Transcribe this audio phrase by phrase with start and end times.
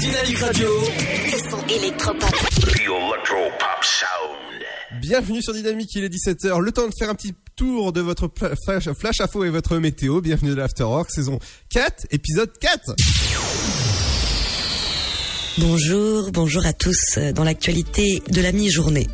[0.00, 0.68] Dynamique Radio.
[1.26, 2.34] Le son électropop.
[4.98, 6.58] Bienvenue sur Dynamique, il est 17h.
[6.58, 8.30] Le temps de faire un petit tour de votre
[8.64, 10.22] flash, flash info et votre météo.
[10.22, 12.94] Bienvenue dans l'Afterwork, saison 4, épisode 4.
[15.58, 17.18] Bonjour, bonjour à tous.
[17.34, 19.06] Dans l'actualité de la mi-journée.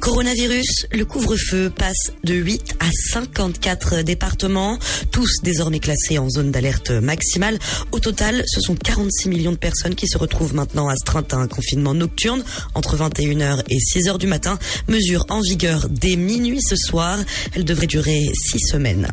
[0.00, 4.78] Coronavirus, le couvre-feu passe de 8 à 54 départements,
[5.10, 7.58] tous désormais classés en zone d'alerte maximale.
[7.92, 11.48] Au total, ce sont 46 millions de personnes qui se retrouvent maintenant astreintes à un
[11.48, 14.58] confinement nocturne entre 21h et 6h du matin.
[14.88, 17.18] Mesure en vigueur dès minuit ce soir.
[17.54, 19.08] Elle devrait durer 6 semaines.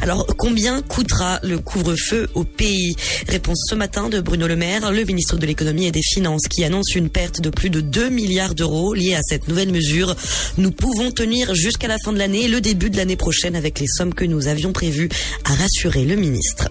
[0.00, 2.96] Alors, combien coûtera le couvre-feu au pays?
[3.28, 6.64] Réponse ce matin de Bruno Le Maire, le ministre de l'économie et des finances, qui
[6.64, 10.16] annonce une perte de plus de 2 milliards d'euros liée à cette nouvelle mesure.
[10.58, 13.80] Nous pouvons tenir jusqu'à la fin de l'année et le début de l'année prochaine avec
[13.80, 15.08] les sommes que nous avions prévues,
[15.44, 16.68] a rassuré le ministre.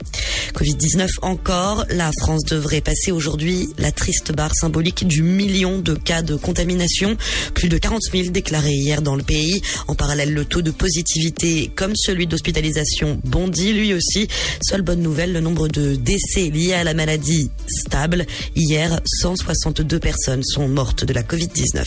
[0.54, 6.22] Covid-19 encore, la France devrait passer aujourd'hui la triste barre symbolique du million de cas
[6.22, 7.18] de contamination,
[7.54, 9.62] plus de 40 000 déclarés hier dans le pays.
[9.88, 14.28] En parallèle, le taux de positivité comme celui d'hospitalisation bondit lui aussi.
[14.62, 18.26] Seule bonne nouvelle, le nombre de décès liés à la maladie stable.
[18.56, 21.84] Hier, 162 personnes sont mortes de la Covid-19.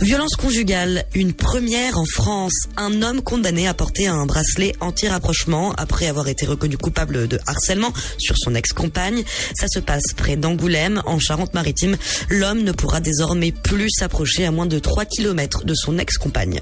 [0.00, 2.68] Violence conjugale, une première en France.
[2.76, 7.92] Un homme condamné à porter un bracelet anti-rapprochement après avoir été reconnu coupable de harcèlement
[8.16, 9.24] sur son ex-compagne.
[9.58, 11.96] Ça se passe près d'Angoulême, en Charente-Maritime.
[12.28, 16.60] L'homme ne pourra désormais plus s'approcher à moins de 3 km de son ex-compagne.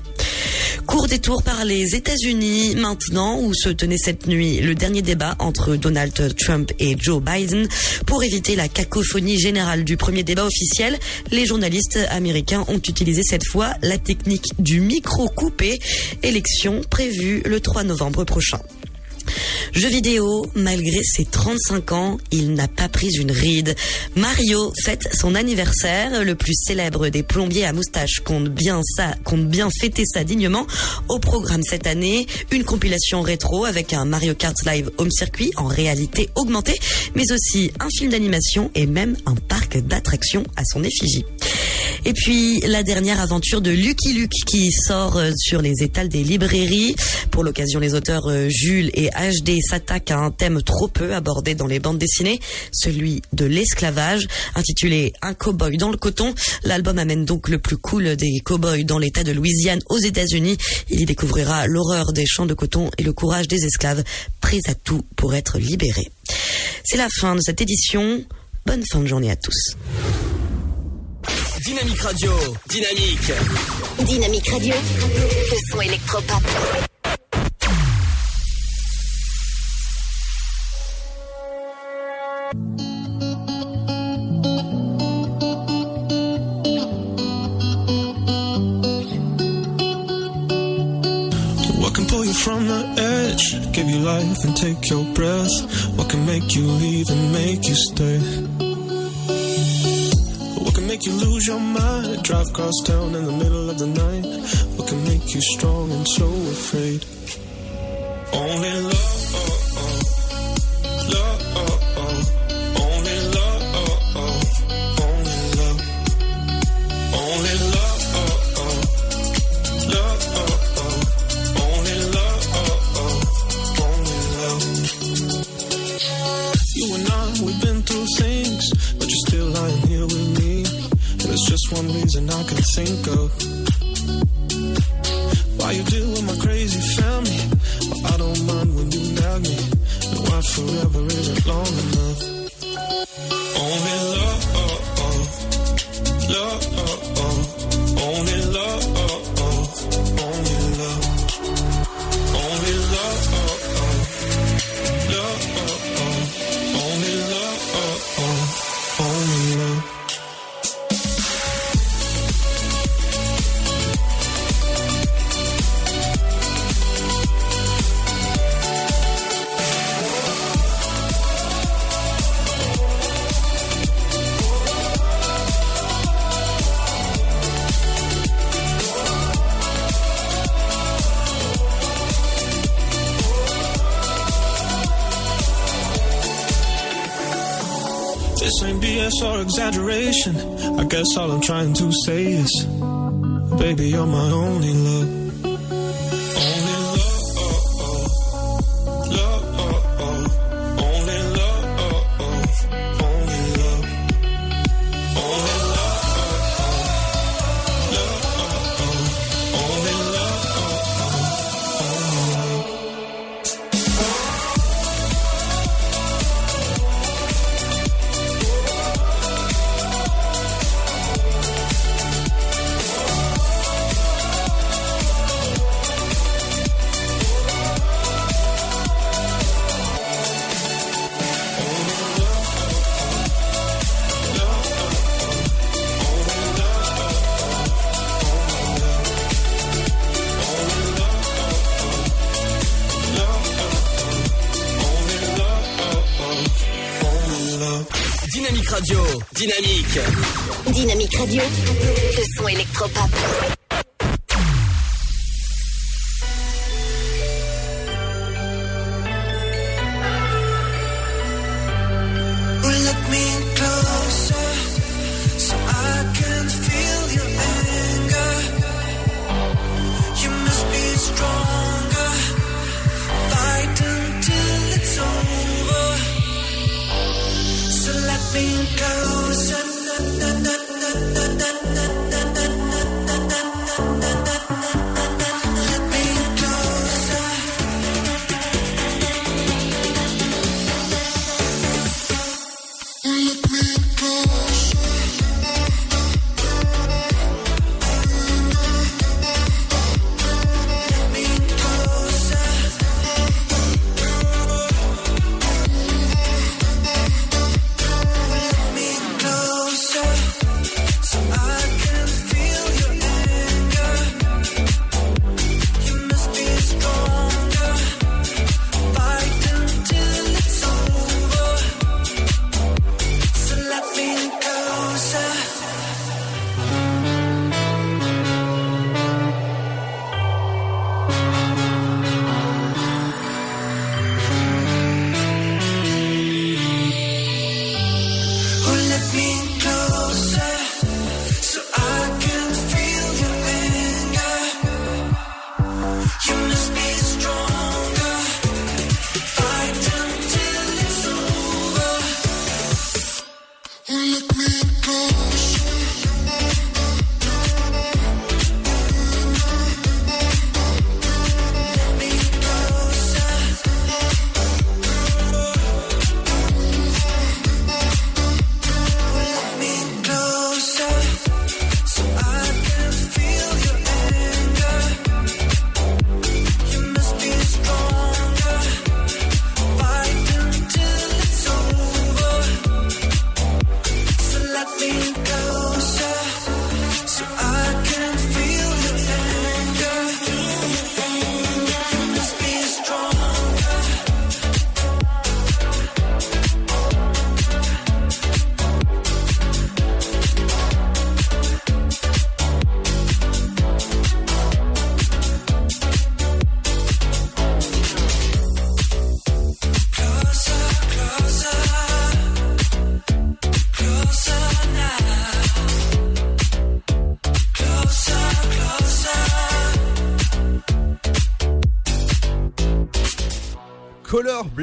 [0.86, 5.76] Court détour par les États-Unis maintenant où se tenait cette nuit le dernier débat entre
[5.76, 7.68] Donald Trump et Joe Biden.
[8.06, 10.98] Pour éviter la cacophonie générale du premier débat officiel,
[11.30, 15.78] les journalistes américains ont utilisé cette fois la technique du micro coupé,
[16.22, 18.60] élection prévue le 3 novembre prochain.
[19.72, 23.74] Jeux vidéo, malgré ses 35 ans, il n'a pas pris une ride.
[24.16, 26.24] Mario fête son anniversaire.
[26.24, 30.66] Le plus célèbre des plombiers à moustache compte bien ça, compte bien fêter ça dignement.
[31.08, 35.66] Au programme cette année, une compilation rétro avec un Mario Kart Live Home Circuit en
[35.66, 36.78] réalité augmentée,
[37.14, 41.24] mais aussi un film d'animation et même un parc d'attractions à son effigie.
[42.06, 46.22] Et puis la dernière aventure de Lucky Luke qui sort euh, sur les étals des
[46.22, 46.94] librairies.
[47.30, 51.54] Pour l'occasion, les auteurs euh, Jules et HD s'attaquent à un thème trop peu abordé
[51.54, 52.40] dans les bandes dessinées,
[52.72, 56.34] celui de l'esclavage, intitulé Un cow-boy dans le coton.
[56.64, 60.56] L'album amène donc le plus cool des cow-boys dans l'état de Louisiane aux États-Unis.
[60.90, 64.02] Il y découvrira l'horreur des champs de coton et le courage des esclaves,
[64.40, 66.10] prêts à tout pour être libérés.
[66.84, 68.24] C'est la fin de cette édition.
[68.66, 69.74] Bonne fin de journée à tous.
[71.64, 72.32] Dynamique Radio.
[72.68, 73.32] Dynamique.
[74.04, 74.74] Dynamique Radio.
[74.74, 76.93] Le son électropop.
[92.44, 92.82] From the
[93.16, 95.54] edge, give you life and take your breath?
[95.96, 98.18] What can make you leave and make you stay?
[100.62, 103.86] What can make you lose your mind, drive across town in the middle of the
[103.86, 104.26] night?
[104.76, 107.00] What can make you strong and so afraid?
[108.34, 108.73] Only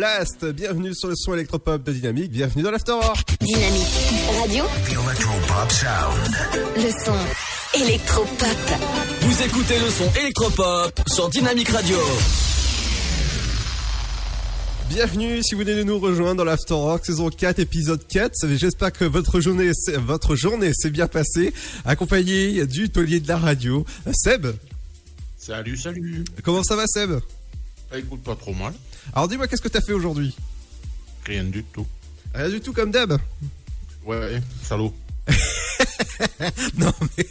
[0.06, 3.38] Blast, bienvenue sur le son électropop de Dynamique, bienvenue dans l'Afterwork.
[3.40, 3.86] Dynamique
[4.42, 4.66] Radio.
[6.76, 8.48] Le son électropop.
[9.22, 11.98] Vous écoutez le son électropop sur Dynamique Radio.
[14.90, 18.34] Bienvenue si vous venez de nous rejoindre dans l'Afterwork saison 4 épisode 4.
[18.58, 21.54] J'espère que votre journée s'est- votre journée s'est bien passée,
[21.86, 23.86] accompagné du taulier de la radio.
[24.16, 24.48] Seb,
[25.38, 26.24] Salut, salut.
[26.44, 27.20] comment ça va Seb?
[27.94, 28.74] Ah, écoute pas trop mal.
[29.14, 30.36] Alors dis-moi qu'est-ce que t'as fait aujourd'hui?
[31.26, 31.86] Rien du tout.
[32.34, 33.18] Rien du tout comme d'hab?
[34.06, 34.94] Ouais, salaud.
[36.78, 37.26] Non mais,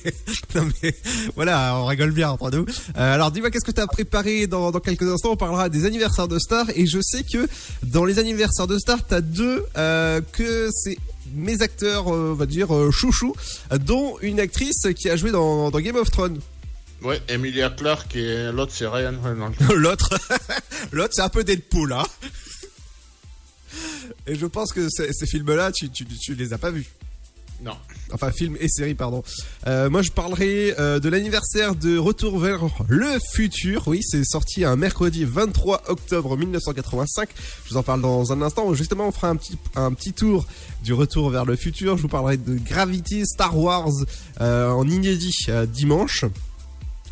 [0.54, 0.94] non mais,
[1.36, 2.66] voilà, on rigole bien entre nous.
[2.96, 5.30] Euh, alors dis-moi qu'est-ce que tu as préparé dans, dans quelques instants?
[5.32, 7.48] On parlera des anniversaires de stars et je sais que
[7.84, 10.98] dans les anniversaires de stars, t'as deux euh, que c'est
[11.34, 13.34] mes acteurs, euh, on va dire chouchou,
[13.80, 16.40] dont une actrice qui a joué dans, dans Game of Thrones.
[17.02, 19.54] Ouais, Emilia Clarke et l'autre c'est Ryan Reynolds.
[19.74, 20.10] L'autre,
[20.92, 22.04] l'autre c'est un peu Deadpool, hein.
[24.26, 26.86] Et je pense que ces, ces films-là, tu, tu, tu les as pas vus.
[27.62, 27.76] Non.
[28.12, 29.22] Enfin, film et série, pardon.
[29.66, 33.86] Euh, moi, je parlerai euh, de l'anniversaire de Retour vers le futur.
[33.86, 37.28] Oui, c'est sorti un mercredi 23 octobre 1985.
[37.66, 38.72] Je vous en parle dans un instant.
[38.74, 40.46] Justement, on fera un petit, un petit tour
[40.82, 41.96] du Retour vers le futur.
[41.96, 43.90] Je vous parlerai de Gravity, Star Wars
[44.40, 46.24] euh, en inédit dimanche.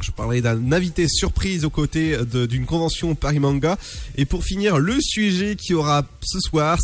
[0.01, 2.17] Je parlerai d'un invité surprise aux côtés
[2.49, 3.77] d'une convention Paris Manga.
[4.17, 6.79] Et pour finir, le sujet qui aura ce soir,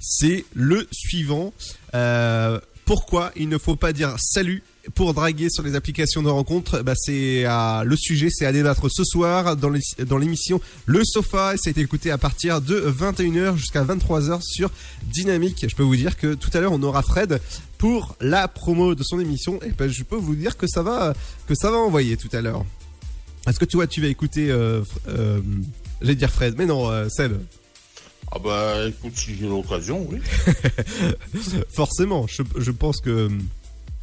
[0.00, 1.52] c'est- le suivant.
[1.94, 4.62] Euh, pourquoi il ne faut pas dire salut
[4.94, 6.82] pour draguer sur les applications de rencontre?
[6.82, 11.68] Bah c'est le sujet c'est à débattre ce soir dans l'émission Le Sofa et ça
[11.68, 14.70] a été écouté à partir de 21h jusqu'à 23h sur
[15.02, 15.66] Dynamique.
[15.68, 17.40] Je peux vous dire que tout à l'heure on aura Fred
[17.78, 21.14] pour la promo de son émission et ben je peux vous dire que ça va
[21.46, 22.64] que ça va envoyer tout à l'heure.
[23.46, 25.40] Est-ce que tu vois tu vas écouter euh, euh,
[26.00, 26.54] j'allais dire Fred?
[26.56, 27.34] Mais non euh, Seb.
[28.32, 30.18] Ah bah écoute, si j'ai l'occasion, oui.
[31.72, 33.30] Forcément, je, je pense que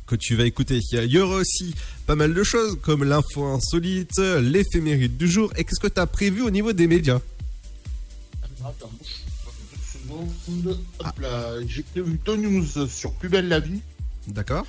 [0.08, 0.80] que tu vas écouter.
[0.92, 1.76] Il y aura aussi
[2.06, 5.52] pas mal de choses comme l'info insolite, l'éphéméride du jour.
[5.58, 7.20] Et qu'est-ce que tu as prévu au niveau des médias?
[8.66, 9.23] Attends, deux
[10.04, 10.80] secondes.
[11.00, 13.82] Hop là, j'ai prévu deux news sur Plus belle la vie.
[14.28, 14.66] D'accord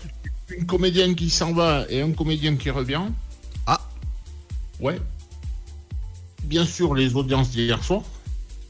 [0.48, 3.02] Une comédienne qui s'en va et un comédien qui revient.
[3.66, 3.80] Ah,
[4.80, 5.00] Ouais.
[6.44, 8.02] Bien sûr, les audiences d'hier soir.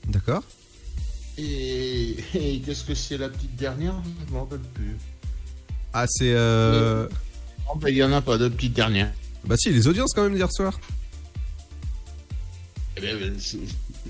[0.09, 0.43] d'accord.
[1.37, 3.95] Et, et qu'est-ce que c'est la petite dernière?
[4.29, 4.97] Je m'en rappelle plus.
[5.93, 6.33] Ah, c'est.
[6.33, 7.09] Euh...
[7.69, 9.13] Oh, bah, Il y en a pas de petite dernière.
[9.45, 10.79] Bah, si, les audiences quand même d'hier soir.
[12.97, 13.35] Eh ben,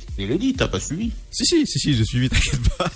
[0.01, 1.13] te l'ai dit, t'as pas suivi.
[1.31, 2.91] Si, si, si, si, je suis vite, t'inquiète pas.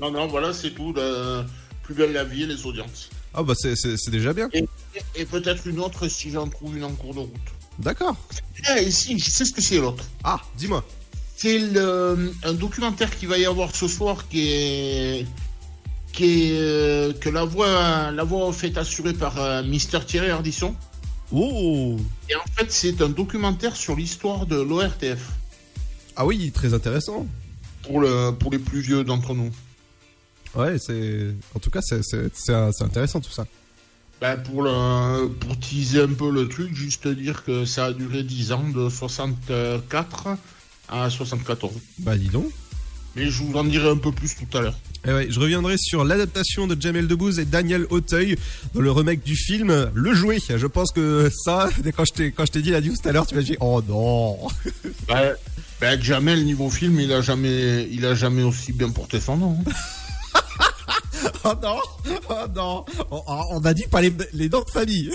[0.00, 0.92] Non, non, voilà, c'est tout.
[0.92, 1.44] le-
[1.82, 3.08] Plus belle la vie et les audiences.
[3.32, 4.48] Ah, bah, c'est- c'est c'est déjà bien.
[4.52, 4.64] Et,
[5.14, 7.30] et peut-être une autre si j'en trouve une en cours de route.
[7.78, 8.16] D'accord.
[8.66, 10.04] Ah, et si, je sais ce que c'est l'autre.
[10.24, 10.84] Ah, dis-moi.
[11.36, 15.26] C'est le- un documentaire qui va y avoir ce soir qui est.
[16.12, 20.74] Qui est, euh, que la voix, la voix fait assurée par euh, Mister Thierry Ardisson.
[21.32, 21.96] Oh
[22.28, 25.30] Et en fait, c'est un documentaire sur l'histoire de l'ORTF.
[26.14, 27.26] Ah oui, très intéressant.
[27.82, 29.50] Pour, le, pour les plus vieux d'entre nous.
[30.54, 31.34] Ouais, c'est.
[31.54, 33.46] En tout cas, c'est c'est- c'est un- c'est intéressant tout ça.
[34.20, 38.22] Ben, pour, le, pour teaser un peu le truc, juste dire que ça a duré
[38.22, 40.28] 10 ans, de 64
[40.88, 41.74] à 74.
[41.98, 42.50] Bah, dis donc.
[43.16, 44.78] Mais je vous en dirai un peu plus tout à l'heure.
[45.06, 48.36] Et ouais, je reviendrai sur l'adaptation de Jamel Debbouze et Daniel Auteuil
[48.74, 50.38] dans le remake du film Le Jouet.
[50.54, 53.12] Je pense que ça, quand je t'ai quand je t'ai dit la news tout à
[53.12, 54.36] l'heure, tu m'as dit oh non.
[55.08, 55.34] Ben,
[55.80, 59.58] ben, Jamel, niveau film, il a jamais, il a jamais aussi bien porté son nom.
[59.66, 59.70] hein.
[61.44, 61.78] Oh non,
[62.28, 62.84] oh non.
[63.10, 65.10] On, on a dit pas les, les noms de famille.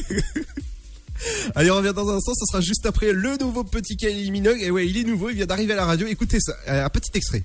[1.55, 2.31] Allez, on revient dans un instant.
[2.33, 4.59] Ce sera juste après le nouveau petit Kylie Minogue.
[4.61, 5.29] Et ouais, il est nouveau.
[5.29, 6.07] Il vient d'arriver à la radio.
[6.07, 6.53] Écoutez ça.
[6.67, 7.43] Un petit extrait.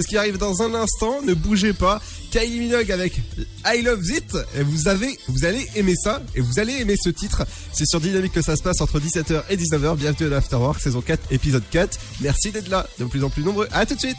[0.00, 1.22] Ce qui arrive dans un instant.
[1.22, 2.00] Ne bougez pas.
[2.30, 3.20] Kylie Minogue avec
[3.66, 4.36] I Love It.
[4.56, 6.22] Et vous avez, vous allez aimer ça.
[6.36, 7.44] Et vous allez aimer ce titre.
[7.72, 9.96] C'est sur Dynamique que ça se passe entre 17h et 19h.
[9.96, 11.98] Bienvenue à l'Afterwork, saison 4, épisode 4.
[12.20, 12.86] Merci d'être là.
[13.00, 13.66] De plus en plus nombreux.
[13.72, 14.16] À tout de suite.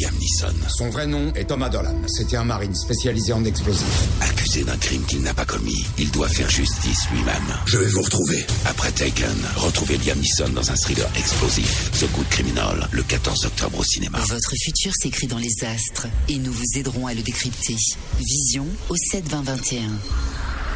[0.00, 1.94] Liam Neeson, Son vrai nom est Thomas Dolan.
[2.06, 4.08] C'était un marine spécialisé en explosifs.
[4.20, 5.84] accusé d'un crime qu'il n'a pas commis.
[5.98, 7.34] Il doit faire justice lui-même.
[7.66, 8.46] Je vais vous retrouver.
[8.64, 11.90] Après Taken, retrouvez Liam Neeson dans un thriller explosif.
[12.00, 14.18] The Good Criminal, le 14 octobre au cinéma.
[14.28, 17.76] Votre futur s'écrit dans les astres et nous vous aiderons à le décrypter.
[18.18, 19.80] Vision au 7 20 21.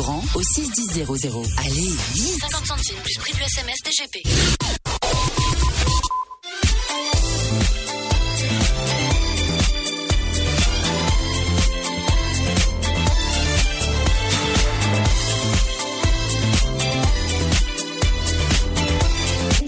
[0.00, 1.04] Grand au 61000.
[1.58, 4.22] Allez, vite 50 centimes plus prix du SMS DGP.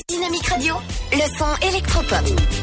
[0.09, 0.77] Dynamique Radio,
[1.13, 2.62] le son électropop.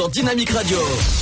[0.00, 1.19] Sur Dynamique Radio.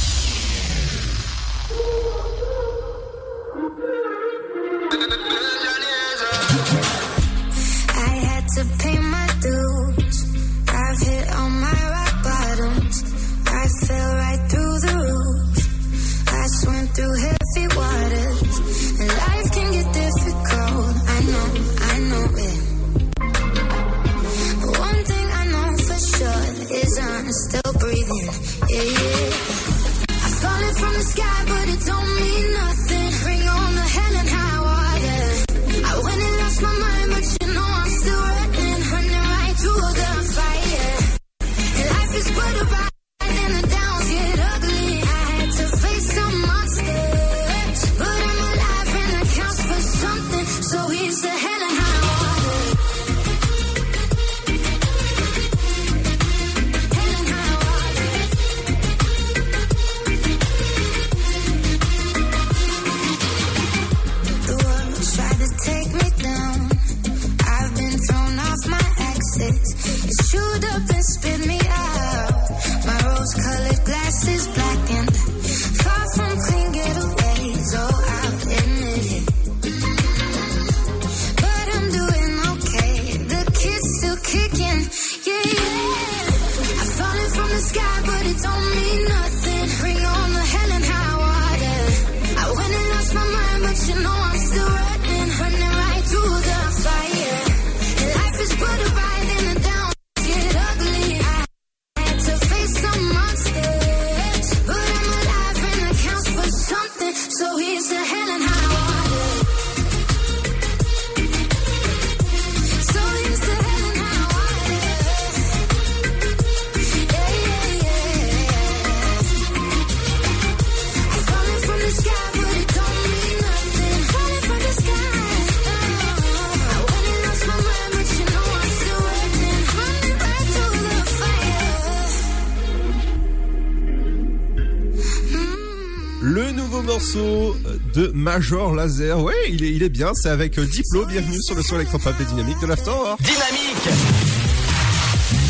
[137.99, 139.21] De Major Laser.
[139.21, 140.13] Ouais, il est, il est bien.
[140.15, 141.05] C'est avec euh, Diplo.
[141.07, 142.93] Bienvenue sur le son électropop des dynamiques de l'After.
[143.19, 143.89] Dynamique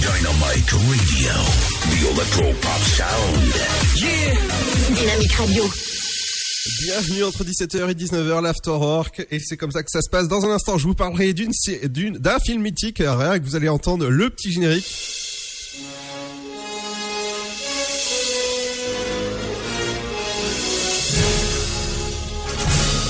[0.00, 1.32] Dynamite Radio.
[1.90, 3.52] The Electropop Sound.
[3.96, 4.34] Yeah
[4.94, 5.64] Dynamique Radio.
[6.80, 9.26] Bienvenue entre 17h et 19h, l'Afterwork.
[9.30, 10.28] Et c'est comme ça que ça se passe.
[10.28, 11.52] Dans un instant, je vous parlerai d'une,
[12.18, 13.02] d'un film mythique.
[13.04, 15.27] Rien que vous allez entendre le petit générique.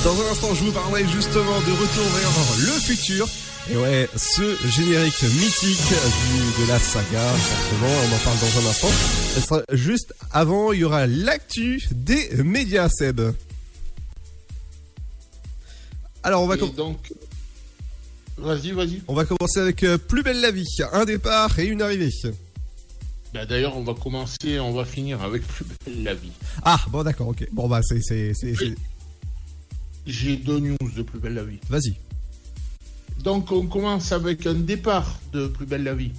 [0.09, 3.29] Dans un instant, je vous parlerai justement de Retour vers le futur.
[3.71, 8.71] Et ouais, ce générique mythique du- de la saga, forcément, on en parle dans un
[8.71, 8.89] instant.
[9.35, 13.21] Ce sera juste avant, il y aura l'actu des médias, Seb.
[16.23, 17.13] Alors, on va, Et donc,
[18.39, 19.03] vas-y, vas-y.
[19.09, 20.65] on va commencer avec euh, Plus belle la vie.
[20.95, 22.11] Un départ et une arrivée.
[23.35, 26.33] Bah, D'ailleurs, on va commencer, on va finir avec plus belle la vie.
[26.63, 27.47] Ah, bon, d'accord, ok.
[27.53, 28.01] Bon, bah, c'est-
[30.09, 31.59] J'ai deux news de plus belle la vie.
[31.69, 31.95] Vas-y.
[33.23, 36.13] Donc, on commence avec un départ de plus belle la vie.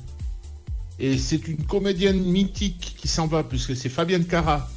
[1.00, 4.70] Et c'est une comédienne mythique qui s'en va, puisque c'est Fabienne Cara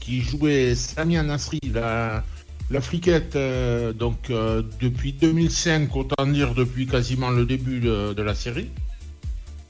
[0.00, 2.24] qui jouait Samia Nasri, la,
[2.70, 8.22] la fliquette, euh, donc euh, depuis 2005, autant dire depuis quasiment le début de, de
[8.22, 8.70] la série.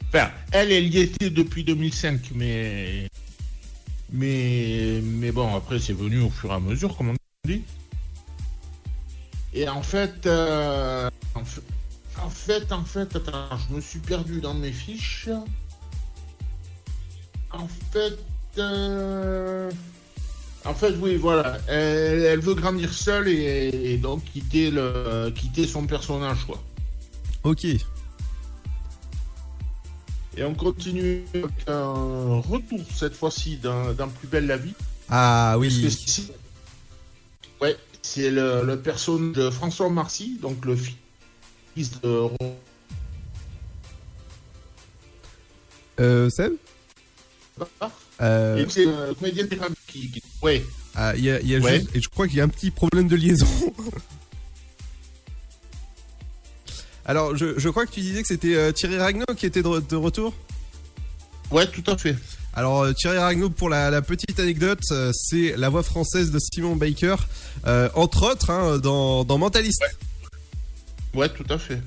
[0.09, 3.09] Enfin, elle, elle y était depuis 2005, mais.
[4.11, 7.15] Mais, mais bon, après, c'est venu au fur et à mesure, comme on
[7.47, 7.63] dit.
[9.57, 11.63] Et en fait, euh, en fait,
[12.23, 15.31] en fait, en fait, attends, je me suis perdu dans mes fiches.
[17.51, 18.19] En fait,
[18.59, 19.71] euh,
[20.67, 25.67] en fait, oui, voilà, elle, elle veut grandir seule et, et donc quitter le, quitter
[25.67, 26.63] son personnage, quoi.
[27.43, 27.65] Ok.
[27.65, 27.81] Et
[30.45, 34.75] on continue avec un retour cette fois-ci d'un plus belle la vie.
[35.09, 35.81] Ah oui.
[35.83, 36.21] Parce que
[38.07, 42.29] c'est- le, le personnage de François Marcy, donc le fils de
[45.99, 46.53] Euh, Seb?
[48.21, 49.47] Euh, c'est le comédien
[49.87, 50.63] qui, qui- Ouais.
[50.95, 51.79] ah, il y a, y a Ouais.
[51.81, 53.47] juste- et je crois qu'il y a un petit problème de liaison.
[57.07, 59.81] Alors, je, je crois que tu disais que c'était euh, Thierry Ragnaud qui était de,
[59.81, 60.35] de retour?
[61.51, 62.17] Ouais, tout à fait.
[62.57, 66.39] Alors, euh, Thierry Ragnaud, pour la, la petite anecdote, euh, c'est la voix française de
[66.39, 67.17] Simon Baker,
[67.67, 69.83] euh, entre autres, hein, dans, dans Mentalist.
[71.15, 71.81] Ouais, tout à fait.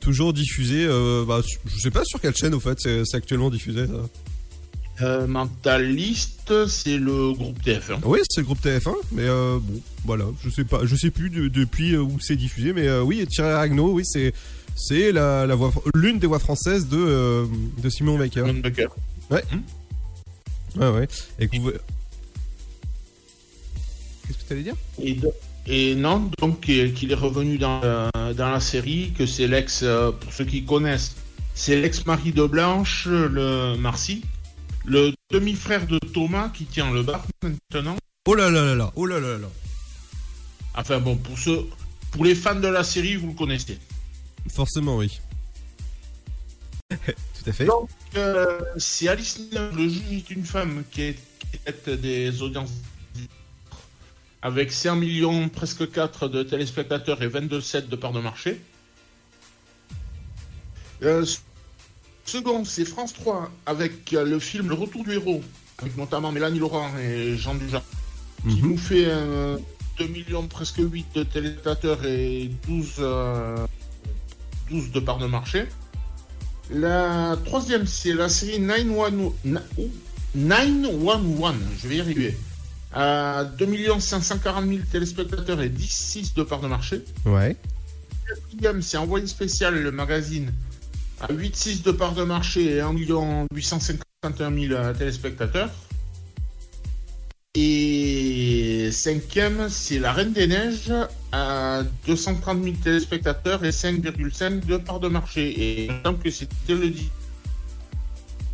[0.00, 3.86] Toujours diffusé, euh, bah, je sais pas sur quelle chaîne au fait c'est actuellement diffusé.
[3.86, 5.04] ça.
[5.04, 8.00] Euh, Mentaliste, c'est le groupe TF1.
[8.04, 9.62] Oui, c'est le groupe TF1, mais bon,
[10.04, 13.52] voilà, je sais pas, je sais plus de- depuis où c'est diffusé, mais oui, Thierry
[13.52, 14.32] Ragno, oui, c'est
[14.76, 17.46] c'est la, la voix, l'une des voix françaises de
[17.82, 18.44] de Simon Baker.
[18.46, 18.88] Simon Baker.
[19.30, 19.44] Ouais.
[20.76, 21.08] Ouais, ouais.
[21.38, 21.70] Et que vous...
[24.26, 24.76] Qu'est-ce que tu allais dire?
[25.66, 30.10] Et, non, donc qu'il est revenu dans, la- dans la série, que c'est l'ex, euh,
[30.12, 31.16] pour ceux qui connaissent,
[31.54, 34.22] c'est l'ex-mari de Blanche, le Marcy,
[34.84, 37.96] le demi-frère de Thomas qui tient le bar maintenant.
[38.26, 39.48] Oh là là là là, oh là là là.
[40.74, 41.66] Enfin bon, pour ceux,
[42.12, 43.78] pour les fans de la série, vous le connaissez.
[44.48, 45.20] Forcément, oui.
[47.06, 47.64] Tout à fait.
[47.64, 52.42] Donc, euh, c'est Alice Neuf, le juge est une femme qui est, qui est des
[52.42, 52.70] audiences
[54.42, 58.60] avec 5 millions, presque 4 de téléspectateurs et 22,7 de parts de marché.
[61.02, 61.24] Euh,
[62.24, 65.42] second, c'est France 3 avec euh, le film Le Retour du héros,
[65.78, 67.84] avec notamment Mélanie Laurent et Jean Dujardin,
[68.48, 69.58] qui nous fait euh,
[69.98, 73.66] 2 millions, presque 8 de téléspectateurs et 12, euh,
[74.70, 75.66] 12 de parts de marché.
[76.72, 79.32] La troisième, c'est la série 911.
[79.44, 79.90] Na- ouh,
[80.34, 82.36] 911, je vais y arriver.
[82.92, 87.04] À 2 540 000 téléspectateurs et 10,6 de part de marché.
[87.26, 87.56] Ouais.
[88.28, 90.52] La quatrième, c'est Envoyé spécial, le magazine,
[91.20, 95.70] à 8,6 de part de marché et 1 851 000 euh, téléspectateurs.
[97.56, 100.92] Et cinquième, c'est La Reine des Neiges,
[101.32, 105.48] à 230 000 téléspectateurs et 5,5 de part de marché.
[105.50, 107.08] Et il me semble que c'était le 10.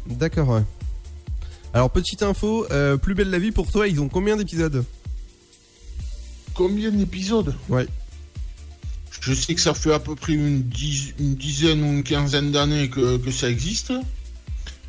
[0.07, 0.63] D'accord, ouais.
[1.75, 4.83] Alors, petite info, euh, Plus belle la vie pour toi, ils ont combien d'épisodes?
[6.55, 7.55] Combien d'épisodes?
[7.69, 7.87] Ouais.
[9.21, 12.51] Je sais que ça fait à peu près une, dix- une dizaine ou une quinzaine
[12.51, 13.93] d'années que, que ça existe.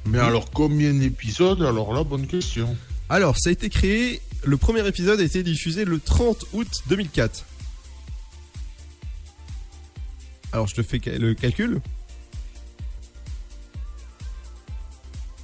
[0.05, 1.61] Mais alors, combien d'épisodes?
[1.61, 2.73] Alors là, bonne question.
[3.09, 7.45] Alors, ça a été créé, le premier épisode a été diffusé le 30 août 2004.
[10.51, 11.79] Alors, je te fais le calcul.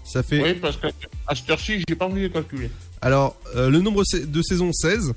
[0.04, 0.43] Ça fait...
[0.43, 0.89] Oui, parce qu'à
[1.34, 2.69] cette heure-ci, j'ai pas envie de calculer.
[3.02, 5.13] Alors, euh, le nombre de saisons 16.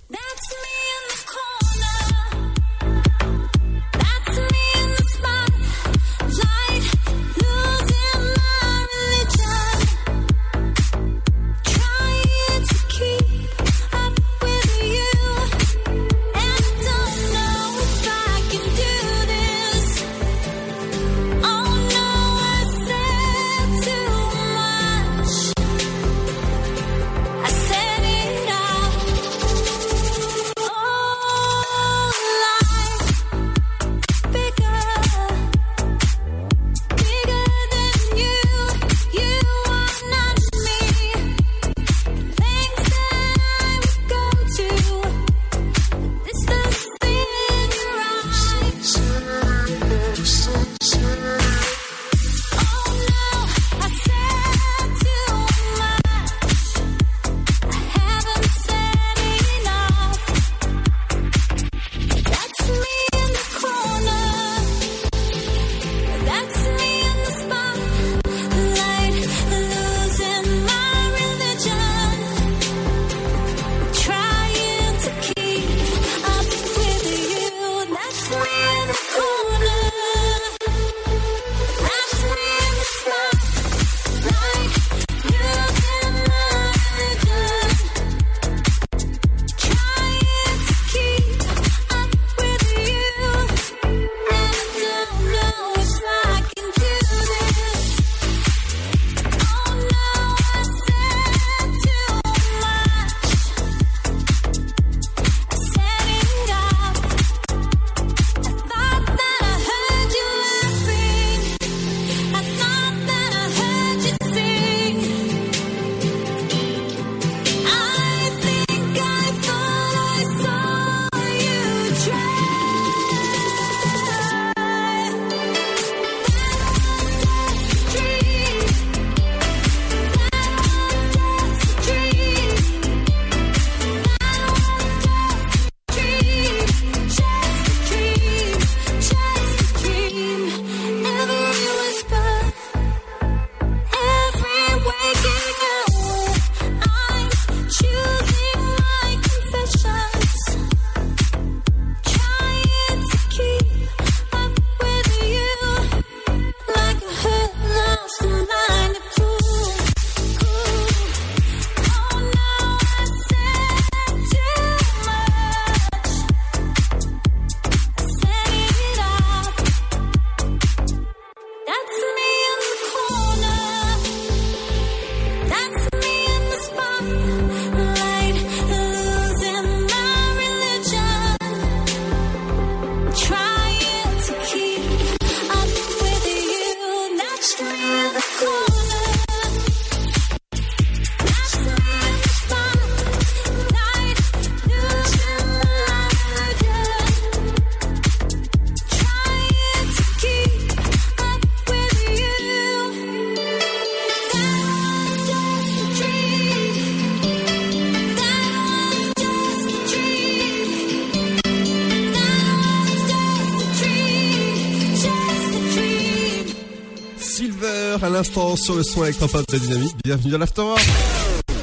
[218.57, 219.95] Sur le son électropop de Dynamique.
[220.05, 220.85] Bienvenue dans l'Afterwork.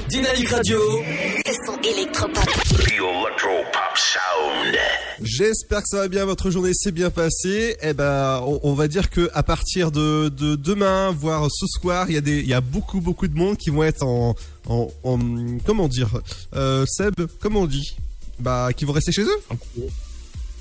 [0.10, 0.80] Dynamique Radio.
[0.80, 2.50] Le son électropop.
[5.22, 7.76] J'espère que ça va bien, votre journée s'est bien passée.
[7.82, 12.06] Eh ben, on, on va dire que à partir de, de demain, voire ce soir,
[12.10, 14.36] il y a des, il y a beaucoup, beaucoup de monde qui vont être en,
[14.68, 15.20] en, en-
[15.66, 16.10] comment dire,
[16.56, 17.96] euh, Seb, comment on dit,
[18.40, 19.58] bah, qui vont rester chez eux?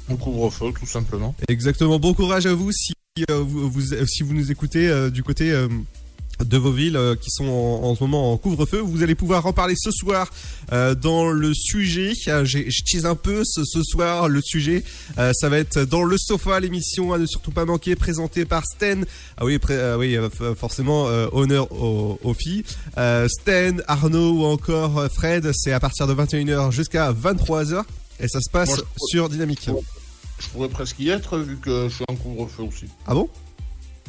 [0.08, 1.34] On couvre-feu, tout simplement.
[1.48, 1.98] Exactement.
[1.98, 2.92] Bon courage à vous si
[3.30, 5.68] euh, vous, vous- si vous nous écoutez euh, du côté euh,
[6.44, 8.78] de vos villes euh, qui sont en, en ce moment en couvre-feu.
[8.80, 10.30] Vous allez pouvoir en parler ce soir
[10.72, 12.12] euh, dans le sujet.
[12.28, 14.84] Euh, Je tease un peu ce, ce soir le sujet.
[15.18, 18.64] Euh, ça va être dans le sofa l'émission à ne surtout pas manquer présentée par
[18.66, 19.04] Sten.
[19.36, 20.16] Ah oui, pré- euh, oui,
[20.56, 22.64] forcément honneur aux, aux filles.
[23.28, 25.50] Sten, Arnaud ou encore Fred.
[25.54, 27.82] C'est à partir de 21h jusqu'à 23h
[28.20, 29.68] et ça se passe Moi, je- sur Dynamique.
[30.38, 32.86] Je pourrais presque y être vu que je suis en couvre-feu aussi.
[33.06, 33.28] Ah bon?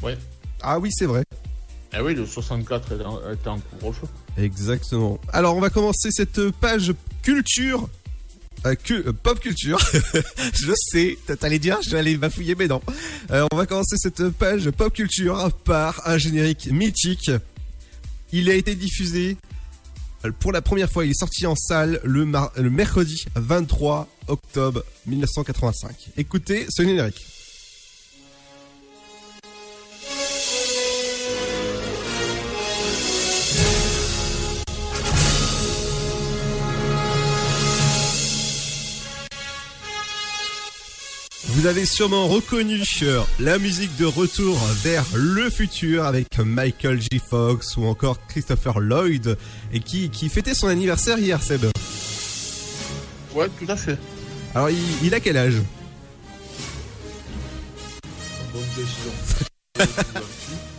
[0.01, 0.17] Ouais.
[0.61, 1.23] Ah oui, c'est vrai.
[1.95, 2.91] Eh oui, le 64
[3.33, 4.07] était en- couvre-feu.
[4.37, 5.19] Exactement.
[5.31, 7.87] Alors, on va commencer cette page culture.
[8.65, 9.77] euh, euh, pop culture.
[10.53, 12.81] je sais, t'allais dire, j'allais bafouiller, mais non.
[13.31, 17.29] Euh, on va commencer cette page pop culture par un générique mythique.
[18.31, 19.37] Il a été diffusé
[20.39, 22.25] pour la première fois, il est sorti en salle le,
[22.55, 26.11] le mercredi 23 octobre 1985.
[26.15, 27.19] Écoutez ce générique.
[41.63, 47.21] Vous avez sûrement reconnu euh, la musique de Retour vers le futur avec Michael J.
[47.25, 49.37] Fox ou encore Christopher Lloyd
[49.71, 51.63] et qui, qui fêtait son anniversaire hier, Seb.
[53.33, 53.97] Ouais, tout à fait.
[54.53, 55.61] Alors, il, il a quel âge?
[58.51, 60.19] Bonne question.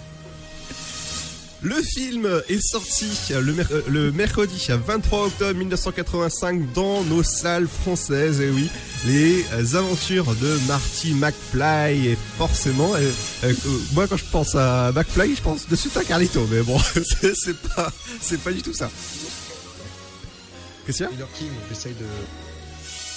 [1.66, 7.66] Le film est sorti le, mer- euh, le mercredi 23 octobre 1985 dans nos salles
[7.66, 8.42] françaises.
[8.42, 8.68] Et oui,
[9.06, 12.08] les aventures de Marty McFly.
[12.08, 13.10] Et forcément, euh,
[13.44, 13.54] euh,
[13.94, 16.46] moi quand je pense à McFly, je pense de suite à Carlito.
[16.50, 16.78] Mais bon,
[17.34, 18.90] c'est pas, c'est pas du tout ça.
[20.84, 21.12] Qu'est-ce qu'il y a?
[21.12, 22.04] Taylor King, j'essaye de.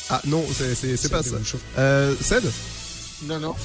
[0.09, 1.35] Ah non, c'est- c'est c'est pas ça.
[1.77, 2.45] Euh, Seb?
[3.23, 3.55] Non, non.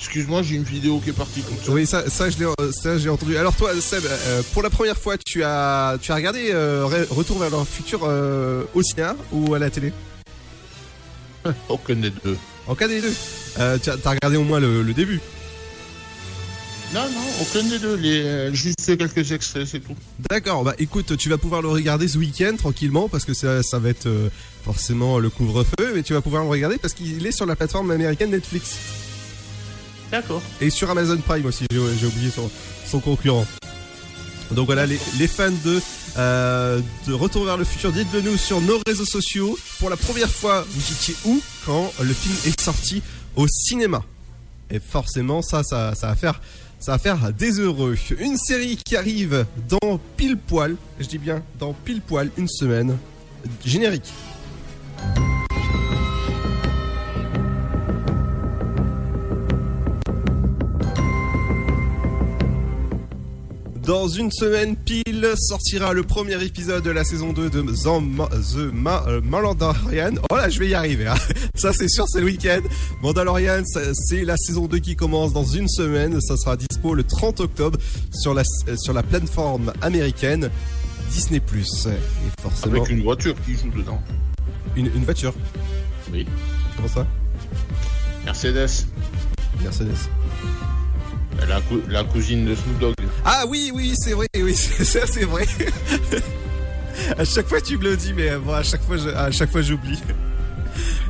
[0.00, 1.70] Excuse-moi, j'ai une vidéo qui est partie comme ça.
[1.70, 3.36] Oui, ça, ça je l'ai, euh, entendu.
[3.36, 7.06] Alors toi, Seb, euh, pour la première fois, tu as, tu as regardé euh, Re-
[7.10, 9.92] Retour vers le futur euh, au cinéma ou à la télé?
[11.68, 12.38] Aucun des deux.
[12.78, 13.12] Cas des deux.
[13.58, 15.20] Euh, tu as, regardé au moins le, le début.
[16.94, 17.94] Non, non, aucun des deux.
[17.96, 19.94] Les, euh, juste quelques extraits, c'est tout.
[20.30, 20.64] D'accord.
[20.64, 23.90] Bah écoute, tu vas pouvoir le regarder ce week-end tranquillement parce que ça, ça va
[23.90, 24.28] être euh,
[24.64, 27.90] forcément le couvre-feu, mais tu vas pouvoir le regarder parce qu'il est sur la plateforme
[27.90, 28.76] américaine Netflix
[30.10, 30.42] D'accord.
[30.60, 31.66] et sur Amazon Prime aussi.
[31.70, 33.46] J'ai, oublié son, concurrent.
[34.52, 35.80] Donc voilà, les, fans de,
[36.18, 39.56] euh, de Retour vers le futur, dites-le nous sur nos réseaux sociaux.
[39.78, 43.02] Pour la première fois, vous étiez où quand le film est sorti
[43.36, 44.02] au cinéma?
[44.70, 46.40] Et forcément, ça, ça, ça va faire,
[46.80, 47.96] ça va faire des heureux.
[48.18, 52.96] Une série qui arrive dans pile poil, je dis bien dans pile poil une semaine.
[53.64, 54.12] Générique.
[63.90, 69.20] Dans une semaine pile sortira le premier épisode de la saison 2 de The, euh,
[69.24, 70.12] Mandalorian.
[70.30, 71.08] Oh là, je vais y arriver.
[71.08, 71.16] hein.
[71.56, 72.60] Ça c'est sûr, c'est le week-end.
[73.02, 76.20] Mandalorian, c'est la saison 2 qui commence dans une semaine.
[76.20, 77.80] Ça sera dispo le 30 octobre
[78.12, 80.50] sur la, euh, sur la plateforme américaine
[81.10, 81.38] Disney+.
[81.38, 84.00] Et forcément, Avec une voiture qui joue dedans.
[84.76, 85.34] une, une voiture.
[86.12, 86.28] Oui.
[86.76, 87.04] Comment ça?
[88.24, 88.86] Mercedes.
[89.60, 89.88] Mercedes.
[91.48, 92.94] La, cou- la cousine de Snoop Dogg.
[93.24, 95.46] Ah oui, oui, c'est vrai, oui, c'est- ça c'est vrai.
[97.18, 99.30] à chaque fois tu me le dis, mais euh, bon, à chaque fois, je- à
[99.30, 100.00] chaque fois j'oublie.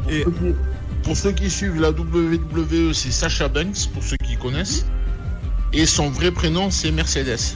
[0.08, 0.24] Et
[1.02, 4.84] Pour ceux qui suivent la WWE, c'est Sacha Banks, pour ceux qui connaissent.
[5.72, 7.54] Et son vrai prénom, c'est Mercedes.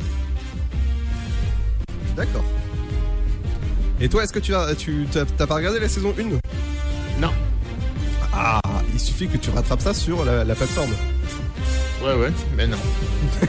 [2.17, 2.45] d'accord.
[4.01, 7.31] Et toi, est-ce que tu as, tu t'as, t'as pas regardé la saison 1 Non.
[8.33, 8.61] Ah,
[8.93, 10.91] il suffit que tu rattrapes ça sur la, la plateforme.
[12.05, 12.77] Ouais, ouais, mais non.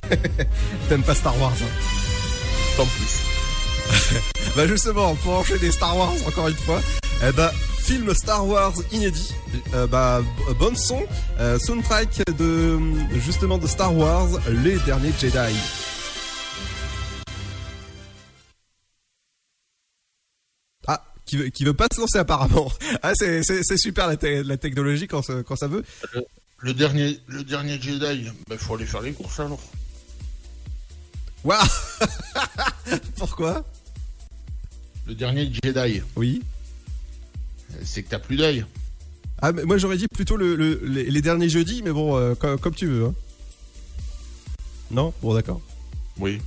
[0.90, 4.22] T'aimes pas Star Wars hein Pas plus.
[4.56, 6.82] Bah justement, pour enchaîner Star Wars encore une fois,
[7.28, 9.34] eh bah film Star Wars inédit,
[9.74, 10.22] euh, bah
[10.58, 11.04] bonne son,
[11.40, 12.80] euh, soundtrack de
[13.20, 14.30] justement de Star Wars,
[14.64, 15.54] les derniers Jedi.
[20.88, 22.72] Ah, qui veut, qui veut pas se lancer apparemment.
[23.04, 23.44] Ah c'est
[23.78, 25.84] super la, te- la technologie quand quand ça veut.
[26.66, 29.62] Le dernier, le dernier Jedi, il faut aller faire les courses alors.
[31.44, 31.62] Waouh
[33.18, 33.64] Pourquoi
[35.06, 36.02] Le dernier Jedi.
[36.16, 36.42] Oui.
[37.84, 38.66] C'est que t'as plus d'œil.
[39.44, 42.34] Ah, mais moi j'aurais dit plutôt le, le- les, les derniers jeudis, mais bon, euh,
[42.34, 43.06] comme, comme tu veux.
[43.06, 43.14] hein.
[44.90, 45.14] Non?
[45.22, 45.62] Bon, d'accord.
[46.18, 46.42] Oui.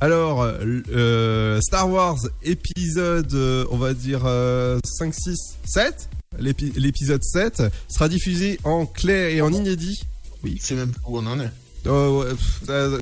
[0.00, 6.21] Alors, euh, euh, Star Wars épisode, euh, on va dire euh, 5, 6, 7 L'épi-
[6.38, 10.02] L'épisode 7 sera diffusé en clair et en inédit.
[10.42, 10.58] Oui.
[10.60, 11.50] C'est même où on en est.
[11.88, 12.24] Oh,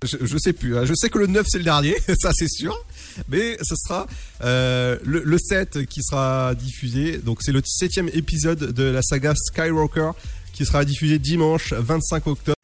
[0.02, 0.76] je, je sais plus.
[0.78, 0.84] hein.
[0.86, 2.74] Je sais que le 9 c'est le dernier, ça c'est sûr.
[3.28, 4.06] Mais ce sera
[4.42, 7.18] euh, le, le 7 qui sera diffusé.
[7.18, 10.12] Donc c'est le septième épisode de la saga Skywalker
[10.54, 12.56] qui sera diffusé dimanche 25 octobre.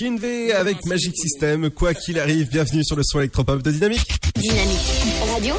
[0.00, 4.18] Kinvey avec Magic System, quoi qu'il arrive, bienvenue sur le son électropop de Dynamique.
[4.34, 5.54] Dynamique Radio.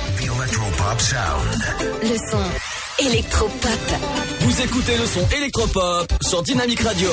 [2.01, 3.79] Le son électropop.
[4.39, 7.11] Vous écoutez le son électropop sur Dynamique Radio.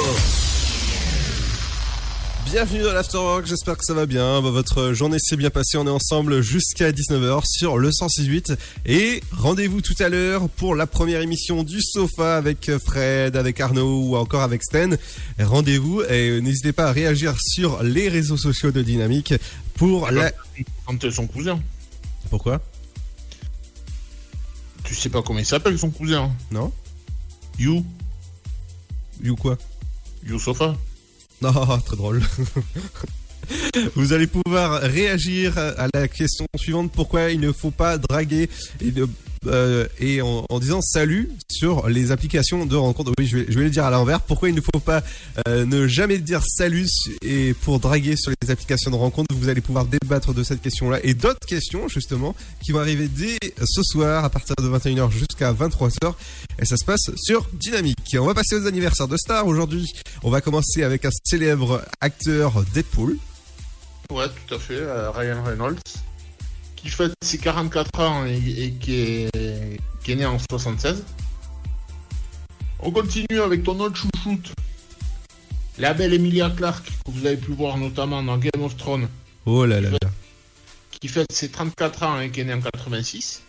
[2.51, 4.41] Bienvenue dans l'Afterwork, j'espère que ça va bien.
[4.41, 9.23] Bah, Votre journée s'est bien passée, on est ensemble jusqu'à 19h sur le 106.8 et
[9.33, 14.17] rendez-vous tout à l'heure pour la première émission du sofa avec Fred, avec Arnaud ou
[14.17, 14.97] encore avec Sten.
[15.39, 19.35] Rendez-vous et n'hésitez pas à réagir sur les réseaux sociaux de Dynamique
[19.75, 20.33] pour la...
[20.87, 21.61] Quand son cousin.
[22.31, 22.63] Pourquoi?
[24.85, 26.73] Tu sais pas comment il s'appelle son cousin Non
[27.59, 27.85] You.
[29.23, 29.59] You quoi?
[30.27, 30.75] You Sofa.
[31.84, 32.22] Très drôle.
[33.95, 38.91] Vous allez pouvoir réagir à la question suivante pourquoi il ne faut pas draguer et,
[38.91, 39.09] de-
[39.47, 43.12] euh, et en, disant salut sur les applications de rencontre.
[43.18, 44.20] Oui, je vais, je vais le dire à l'envers.
[44.20, 45.03] Pourquoi il ne faut pas
[45.47, 46.86] euh, ne jamais dire salut
[47.22, 49.34] et pour draguer sur les applications de rencontre.
[49.34, 53.39] Vous allez pouvoir débattre de cette question-là et d'autres questions justement qui vont arriver dès
[53.64, 56.14] ce soir à partir de 21h jusqu'à 23h
[56.61, 58.16] et ça se passe sur Dynamique.
[58.18, 59.47] On va passer aux anniversaires de stars.
[59.47, 63.16] Aujourd'hui, on va commencer avec un célèbre acteur Deadpool.
[64.11, 64.74] Ouais, tout à fait.
[64.74, 65.78] euh, Ryan Reynolds.
[66.83, 71.03] Qui fête ses 44 ans et, et qui, est, qui est né en 76.
[72.81, 74.53] On continue avec ton autre chouchoute.
[75.79, 79.09] La belle Emilia Clarke, que vous avez pu voir notamment dans Game of Thrones,
[79.47, 79.99] Oh là là là.
[80.91, 83.43] qui fête ses 34 ans et qui est née en 86.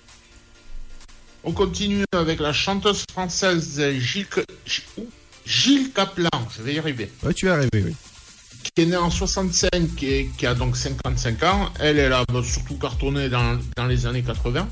[1.44, 4.28] On continue avec la chanteuse française Gilles,
[4.66, 4.84] Gilles,
[5.46, 7.10] Gilles Caplan, je vais y arriver.
[7.24, 7.96] Ouais, tu vas arriver, oui.
[8.64, 11.70] Qui est née en 65 et qui a donc 55 ans.
[11.80, 14.68] Elle, elle a surtout cartonné dans, dans les années 80.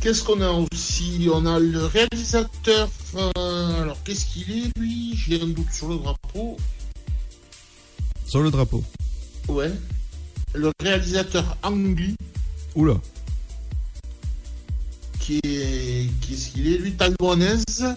[0.00, 1.28] Qu'est-ce qu'on a aussi?
[1.32, 2.88] On a le réalisateur.
[3.16, 5.14] euh, alors, qu'est-ce qu'il est, lui?
[5.16, 6.56] J'ai un doute sur le drapeau.
[8.26, 8.82] Sur le drapeau.
[9.48, 9.70] Ouais.
[10.54, 12.16] Le réalisateur Ang Lee,
[12.74, 12.94] Oula.
[15.20, 16.08] qui est.
[16.20, 16.92] Qu'est-ce qu'il est, lui?
[16.94, 17.94] Taïwanaise.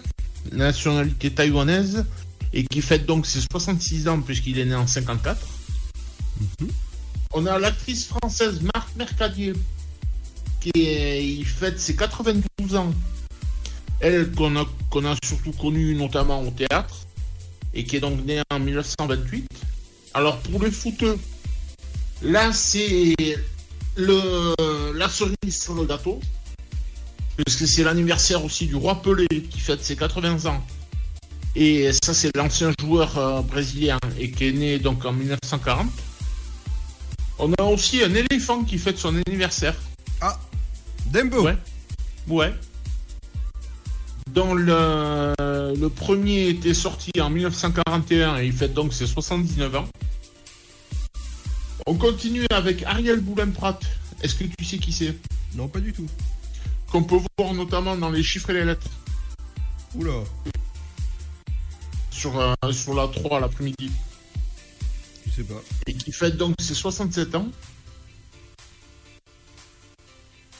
[0.51, 2.05] Nationalité taïwanaise.
[2.55, 5.37] Et qui fête donc ses 66 ans, puisqu'il est né en 54.
[7.33, 9.53] On a l'actrice française Marc Mercadier,
[10.61, 12.93] qui est, il fête ses 92 ans.
[13.99, 17.05] Elle, qu'on a, qu'on a surtout connue notamment au théâtre,
[17.73, 19.47] et qui est donc née en 1928.
[20.13, 21.19] Alors pour le footeux,
[22.21, 23.15] là c'est
[23.97, 26.21] le, la cerise sur le gâteau,
[27.35, 30.65] puisque c'est l'anniversaire aussi du roi Pelé, qui fête ses 80 ans.
[31.55, 35.87] Et ça, c'est l'ancien joueur euh, brésilien et qui est né donc en 1940.
[37.39, 39.75] On a aussi un éléphant qui fête son anniversaire.
[40.21, 40.39] Ah,
[41.07, 41.43] Dembo.
[41.43, 41.57] Ouais.
[42.27, 42.53] Ouais.
[44.31, 49.87] Dont le, le premier était sorti en 1941 et il fête donc ses 79 ans.
[51.87, 53.79] On continue avec Ariel Boulin-Prat.
[54.21, 55.15] Est-ce que tu sais qui c'est?
[55.55, 56.07] Non, pas du tout.
[56.91, 58.87] Qu'on peut voir notamment dans les chiffres et les lettres.
[59.93, 60.23] Oula.
[62.15, 63.91] Sur, euh, sur la 3 l'après-midi.
[65.27, 65.61] Je sais pas.
[65.87, 67.47] et qui fête donc ses 67 ans.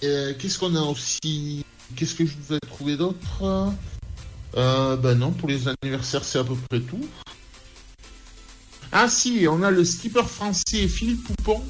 [0.01, 1.63] Et, euh, Qu'est-ce qu'on a aussi?
[1.95, 3.71] Qu'est-ce que je vous ai trouvé d'autre?
[4.57, 7.07] Euh, Ben non, pour les anniversaires, c'est à peu près tout.
[8.91, 11.63] Ah si, on a le skipper français Philippe Poupon,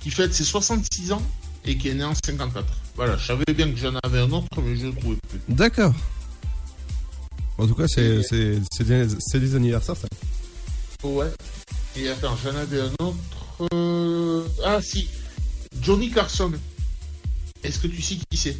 [0.00, 1.22] qui fête ses 66 ans
[1.64, 2.64] et qui est né en 54.
[2.96, 5.40] Voilà, je savais bien que j'en avais un autre, mais je ne le trouvais plus.
[5.48, 5.92] D'accord.
[7.58, 8.20] En tout cas, c'est
[8.84, 10.08] des, des anniversaires, ça.
[11.02, 11.30] Ouais.
[11.96, 13.68] Et attends, j'en avais un autre.
[13.72, 15.08] euh, Ah si,
[15.80, 16.52] Johnny Carson.
[17.62, 18.56] Est-ce que tu sais qui c'est?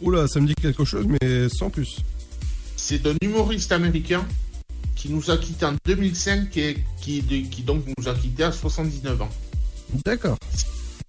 [0.00, 1.98] Oula, ça me dit quelque chose, mais sans plus.
[2.76, 4.26] C'est un humoriste américain
[4.96, 7.22] qui nous a quittés en 2005 et qui,
[7.64, 9.28] donc nous a quittés à 79 ans.
[10.04, 10.36] D'accord.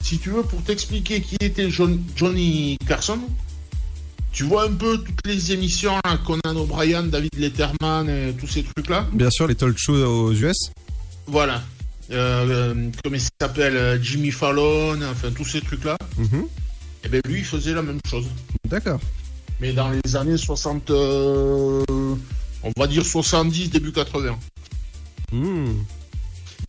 [0.04, 3.20] Si tu veux, pour t'expliquer qui était John- Johnny Carson,
[4.34, 8.64] tu vois un peu toutes les émissions là, Conan O'Brien, David Letterman et tous ces
[8.64, 10.72] trucs-là Bien sûr, les talk shows aux US.
[11.28, 11.64] Voilà.
[12.12, 15.96] Euh, euh, comment il s'appelle euh, Jimmy Fallon, enfin tous ces trucs-là.
[16.18, 16.48] Mhm.
[17.06, 18.26] Et bien lui, il faisait la même chose.
[18.68, 19.00] D'accord.
[19.62, 21.84] Mais dans les années 60, euh,
[22.64, 24.38] on va dire 70, début 80.
[25.32, 25.66] Hmm.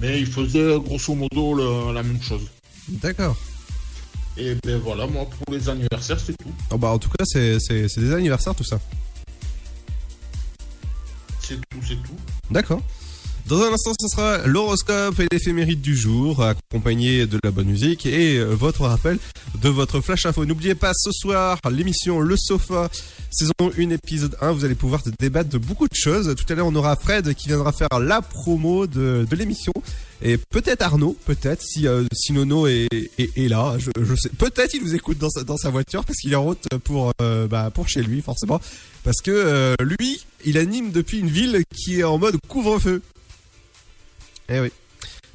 [0.00, 2.42] Mais il faisait grosso modo le- la même chose.
[2.88, 3.36] D'accord.
[4.36, 6.52] Et ben voilà, moi pour les anniversaires, c'est tout.
[6.70, 7.58] Oh, bah, en tout cas, c'est
[7.96, 8.80] des anniversaires, tout ça.
[11.40, 12.16] C'est tout, c'est tout.
[12.50, 12.82] D'accord.
[13.46, 18.06] Dans un instant, ce sera l'horoscope et l'éphéméride du jour, accompagné de la bonne musique
[18.06, 19.18] et euh, votre rappel
[19.60, 20.46] de votre flash info.
[20.46, 22.88] N'oubliez pas, ce soir, l'émission Le Sofa,
[23.30, 26.34] saison 1, épisode 1, vous allez pouvoir débattre de beaucoup de choses.
[26.34, 29.74] Tout à l'heure, on aura Fred qui viendra faire la promo de, de l'émission.
[30.26, 34.30] Et peut-être Arnaud, peut-être, si, euh, si Nono est, est, là, je, sais.
[34.30, 37.12] Peut-être il nous écoute dans sa, dans sa voiture parce qu'il est en route pour,
[37.20, 38.58] euh, bah, pour chez lui, forcément.
[39.04, 43.02] Parce que euh, lui, il anime depuis une ville qui est en mode couvre-feu.
[44.48, 44.72] Eh oui.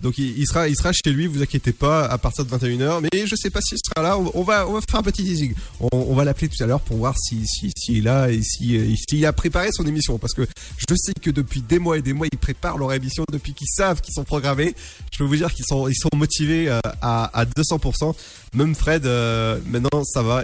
[0.01, 3.01] Donc il, sera, il sera chez lui, vous inquiétez pas, à partir de 21h.
[3.01, 4.17] Mais je sais pas s'il sera là.
[4.17, 5.53] On, va, on va faire un petit teasing.
[5.91, 8.77] On, va l'appeler tout à l'heure pour voir si, si, s'il est là et si,
[8.77, 10.17] euh, s'il a préparé son émission.
[10.17, 10.47] Parce que
[10.77, 13.67] je sais que depuis des mois et des mois, ils préparent leur émission depuis qu'ils
[13.67, 14.73] savent qu'ils sont programmés.
[15.11, 18.15] Je peux vous dire qu'ils sont, ils sont motivés euh, à, à 200%.
[18.53, 20.43] Même Fred, euh, maintenant, ça va.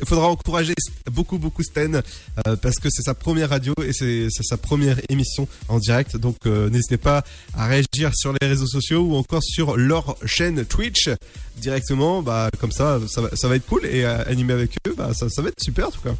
[0.00, 0.74] Il faudra encourager
[1.10, 1.96] beaucoup beaucoup Sten
[2.46, 6.16] euh, parce que c'est sa première radio et c'est sa première émission en direct.
[6.16, 7.24] Donc euh, n'hésitez pas
[7.54, 11.10] à réagir sur les réseaux sociaux ou encore sur leur chaîne Twitch
[11.56, 12.22] directement.
[12.22, 14.94] Bah comme ça ça va, ça va être cool et euh, animer avec eux.
[14.96, 16.14] Bah ça, ça va être super en tout cas.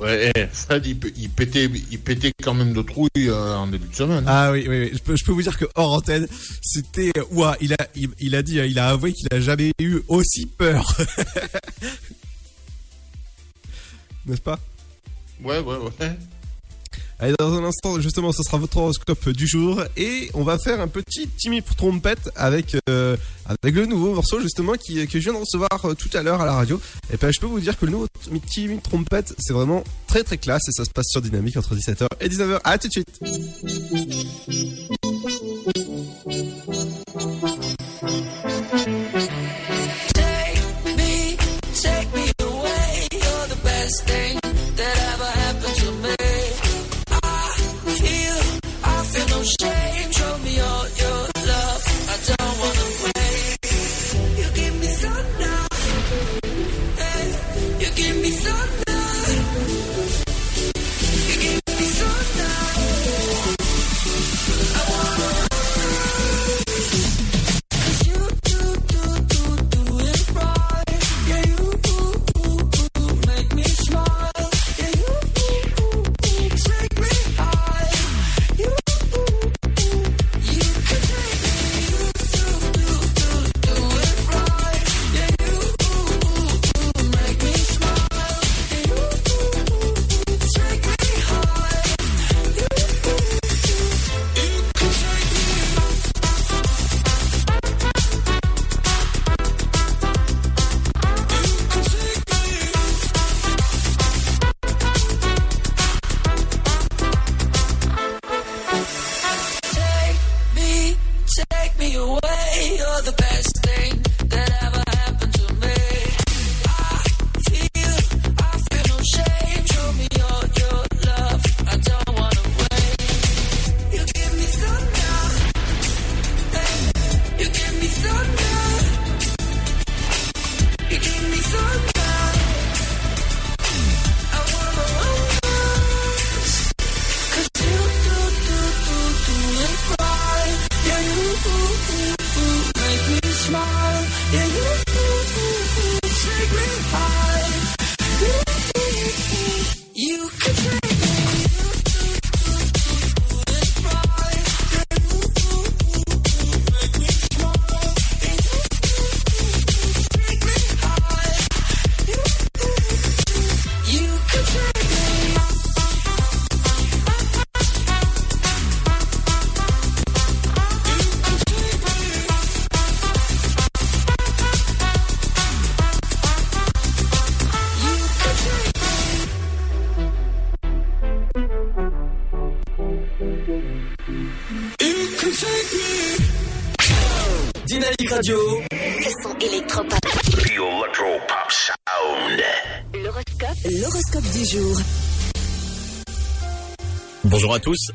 [0.00, 0.98] Ouais, eh, Fred, il,
[1.30, 4.24] pétait, il pétait quand même de trouille euh, en début de semaine.
[4.26, 4.90] ah oui oui, oui.
[4.92, 6.26] Je, peux, je peux vous dire que hors antenne
[6.60, 10.00] c'était ouah il a il, il a dit il a avoué qu'il a jamais eu
[10.08, 10.96] aussi peur
[14.26, 14.58] n'est-ce pas?
[15.42, 16.16] Ouais, ouais, ouais.
[17.20, 20.80] Allez, dans un instant, justement, ce sera votre horoscope du jour et on va faire
[20.80, 23.16] un petit Timmy trompette avec euh,
[23.46, 26.40] avec le nouveau morceau justement qui que je viens de recevoir euh, tout à l'heure
[26.40, 26.80] à la radio.
[27.12, 28.08] Et ben, je peux vous dire que le nouveau
[28.52, 32.06] Timmy trompette, c'est vraiment très très classe et ça se passe sur Dynamique entre 17h
[32.20, 32.60] et 19h.
[32.64, 33.20] À tout de suite.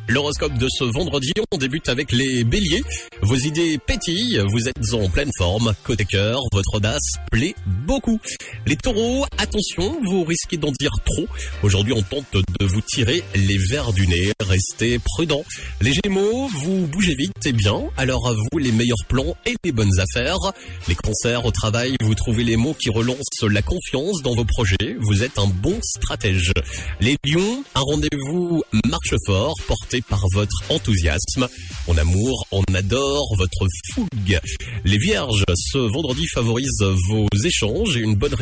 [0.07, 2.83] L'horoscope de ce vendredi, on débute avec les béliers.
[3.21, 8.19] Vos idées pétillent, vous êtes en pleine forme, côté cœur, votre audace plaît beaucoup.
[8.69, 11.25] Les taureaux, attention, vous risquez d'en dire trop.
[11.63, 15.43] Aujourd'hui on tente de vous tirer les verres du nez, restez prudents.
[15.81, 19.71] Les gémeaux, vous bougez vite et bien, alors à vous les meilleurs plans et les
[19.71, 20.37] bonnes affaires.
[20.87, 24.97] Les concerts au travail, vous trouvez les mots qui relancent la confiance dans vos projets,
[24.99, 26.51] vous êtes un bon stratège.
[27.01, 31.47] Les lions, un rendez-vous marche fort, porté par votre enthousiasme.
[31.87, 33.65] En amour, on adore votre
[33.95, 34.39] fougue.
[34.85, 38.35] Les vierges, ce vendredi favorise vos échanges et une bonne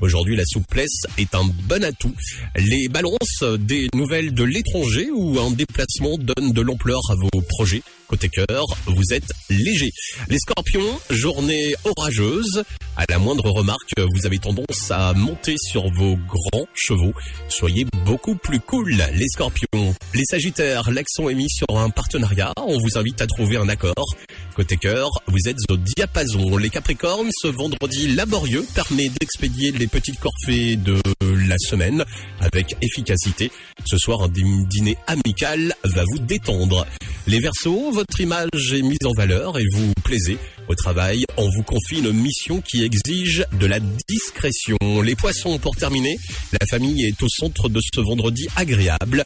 [0.00, 2.14] Aujourd'hui, la souplesse est un bon atout.
[2.56, 7.82] Les balances, des nouvelles de l'étranger ou un déplacement donne de l'ampleur à vos projets.
[8.08, 9.90] Côté cœur, vous êtes léger.
[10.28, 12.62] Les scorpions, journée orageuse.
[12.96, 17.12] À la moindre remarque, vous avez tendance à monter sur vos grands chevaux.
[17.48, 19.94] Soyez beaucoup plus cool, les scorpions.
[20.14, 22.52] Les sagittaires, l'accent est mis sur un partenariat.
[22.58, 24.06] On vous invite à trouver un accord.
[24.56, 26.56] Côté cœur, vous êtes au diapason.
[26.56, 30.98] Les capricornes, ce vendredi laborieux permet d'expédier les petites corvées de
[31.46, 32.02] la semaine
[32.40, 33.50] avec efficacité.
[33.84, 36.86] Ce soir, un dî- dîner amical va vous détendre.
[37.26, 40.38] Les versos, votre image est mise en valeur et vous plaisez.
[40.68, 43.78] Au travail, on vous confie une mission qui exige de la
[44.08, 44.76] discrétion.
[45.04, 46.16] Les poissons, pour terminer,
[46.58, 49.22] la famille est au centre de ce vendredi agréable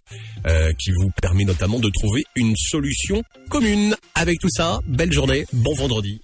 [0.47, 3.95] euh, qui vous permet notamment de trouver une solution commune.
[4.15, 5.20] Avec tout ça, belle journée,
[5.53, 6.21] bon vendredi.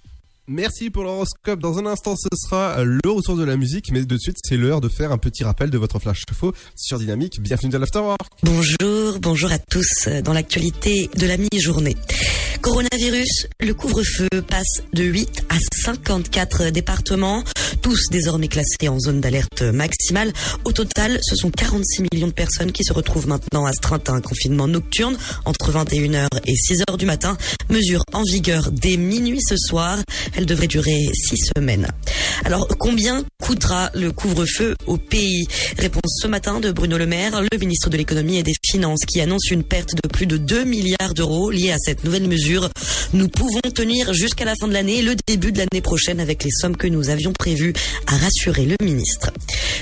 [0.47, 1.59] Merci pour l'horoscope.
[1.59, 4.81] Dans un instant, ce sera le retour de la musique, mais de suite, c'est l'heure
[4.81, 7.41] de faire un petit rappel de votre flash faux sur Dynamique.
[7.41, 8.19] Bienvenue dans l'Afterwork.
[8.43, 10.07] Bonjour, bonjour à tous.
[10.23, 11.95] Dans l'actualité de la mi-journée.
[12.61, 17.43] Coronavirus, le couvre-feu passe de 8 à 54 départements,
[17.81, 20.33] tous désormais classés en zone d'alerte maximale.
[20.65, 24.21] Au total, ce sont 46 millions de personnes qui se retrouvent maintenant astreintes à un
[24.21, 27.37] confinement nocturne entre 21h et 6h du matin.
[27.69, 29.99] Mesure en vigueur dès minuit ce soir.
[30.35, 31.87] Elle devrait durer 6 semaines.
[32.43, 35.47] Alors, combien coûtera le couvre-feu au pays?
[35.77, 39.21] Réponse ce matin de Bruno Le Maire, le ministre de l'économie et des finances, qui
[39.21, 42.46] annonce une perte de plus de 2 milliards d'euros liée à cette nouvelle mesure.
[43.13, 46.51] Nous pouvons tenir jusqu'à la fin de l'année, le début de l'année prochaine avec les
[46.51, 47.73] sommes que nous avions prévues,
[48.07, 49.31] a rassuré le ministre.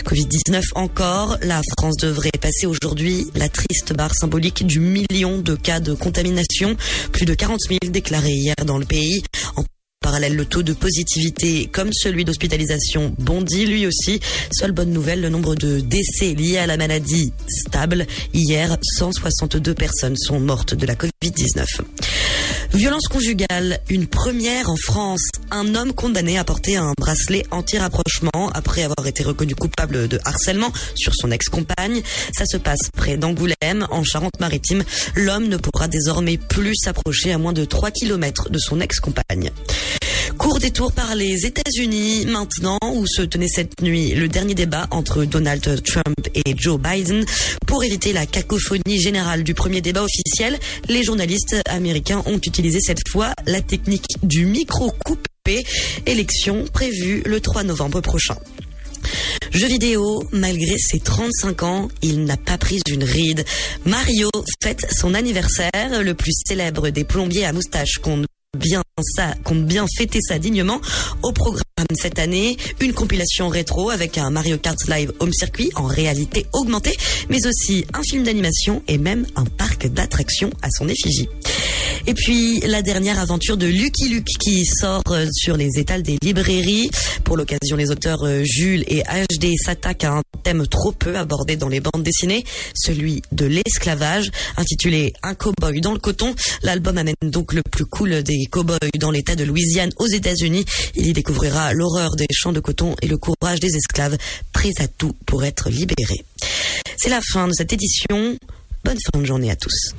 [0.05, 5.79] Covid-19 encore, la France devrait passer aujourd'hui la triste barre symbolique du million de cas
[5.79, 6.75] de contamination,
[7.11, 9.23] plus de 40 000 déclarés hier dans le pays.
[10.15, 14.19] Parallèle, le taux de positivité, comme celui d'hospitalisation, bondit lui aussi.
[14.51, 18.05] Seule bonne nouvelle, le nombre de décès liés à la maladie stable.
[18.31, 21.65] Hier, 162 personnes sont mortes de la Covid-19.
[22.73, 25.27] Violence conjugale, une première en France.
[25.49, 30.71] Un homme condamné à porter un bracelet anti-rapprochement après avoir été reconnu coupable de harcèlement
[30.95, 32.01] sur son ex-compagne.
[32.33, 34.83] Ça se passe près d'Angoulême, en Charente-Maritime.
[35.15, 39.51] L'homme ne pourra désormais plus s'approcher à moins de 3 km de son ex-compagne.
[40.37, 45.25] Court détour par les États-Unis maintenant, où se tenait cette nuit le dernier débat entre
[45.25, 47.25] Donald Trump et Joe Biden.
[47.65, 50.59] Pour éviter la cacophonie générale du premier débat officiel,
[50.89, 55.65] les journalistes américains ont utilisé cette fois la technique du micro coupé,
[56.05, 58.37] élection prévue le 3 novembre prochain.
[59.51, 63.45] Jeux vidéo, malgré ses 35 ans, il n'a pas pris une ride.
[63.85, 64.29] Mario
[64.61, 68.25] fête son anniversaire, le plus célèbre des plombiers à moustache compte
[68.55, 70.79] bien ça, compte bien fêter ça dignement.
[71.21, 75.85] Au programme cette année, une compilation rétro avec un Mario Kart Live Home Circuit en
[75.85, 76.95] réalité augmentée,
[77.29, 81.27] mais aussi un film d'animation et même un parc d'attractions à son effigie.
[82.07, 86.17] Et puis la dernière aventure de Lucky Luke qui sort euh, sur les étals des
[86.21, 86.89] librairies.
[87.23, 91.55] Pour l'occasion, les auteurs euh, Jules et HD s'attaquent à un thème trop peu abordé
[91.55, 92.43] dans les bandes dessinées,
[92.75, 96.35] celui de l'esclavage, intitulé Un cow-boy dans le coton.
[96.61, 100.65] L'album amène donc le plus cool des cow-boys dans l'état de Louisiane aux États-Unis.
[100.95, 104.17] Il y découvrira l'horreur des champs de coton et le courage des esclaves,
[104.53, 106.23] prêts à tout pour être libérés.
[106.97, 108.37] C'est la fin de cette édition.
[108.83, 109.93] Bonne fin de journée à tous.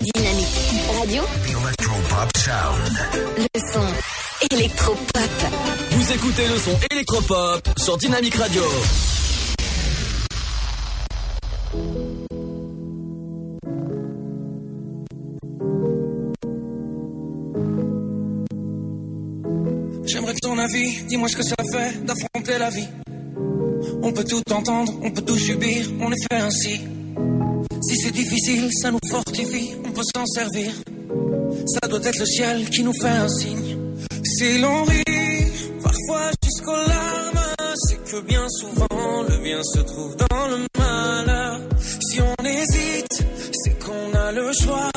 [0.00, 0.46] Dynamique
[0.98, 1.22] Radio.
[3.38, 5.30] Le son électropop.
[5.90, 8.62] Vous écoutez le son électropop sur Dynamique Radio.
[20.04, 22.88] J'aimerais ton avis, dis-moi ce que ça fait d'affronter la vie.
[24.02, 26.95] On peut tout entendre, on peut tout subir, on est fait ainsi.
[27.82, 30.72] Si c'est difficile, ça nous fortifie, on peut s'en servir.
[31.66, 33.76] Ça doit être le ciel qui nous fait un signe.
[34.24, 35.52] Si l'on rit,
[35.82, 37.46] parfois jusqu'aux larmes,
[37.88, 41.60] c'est que bien souvent le bien se trouve dans le malheur.
[42.10, 44.90] Si on hésite, c'est qu'on a le choix.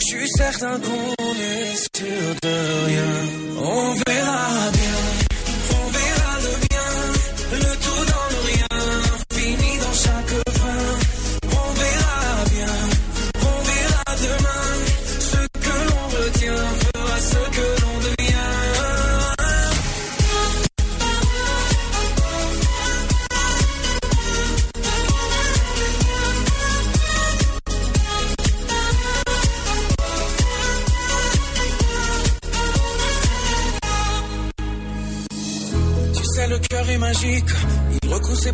[0.00, 3.47] Je suis certain qu'on est sûr de rien.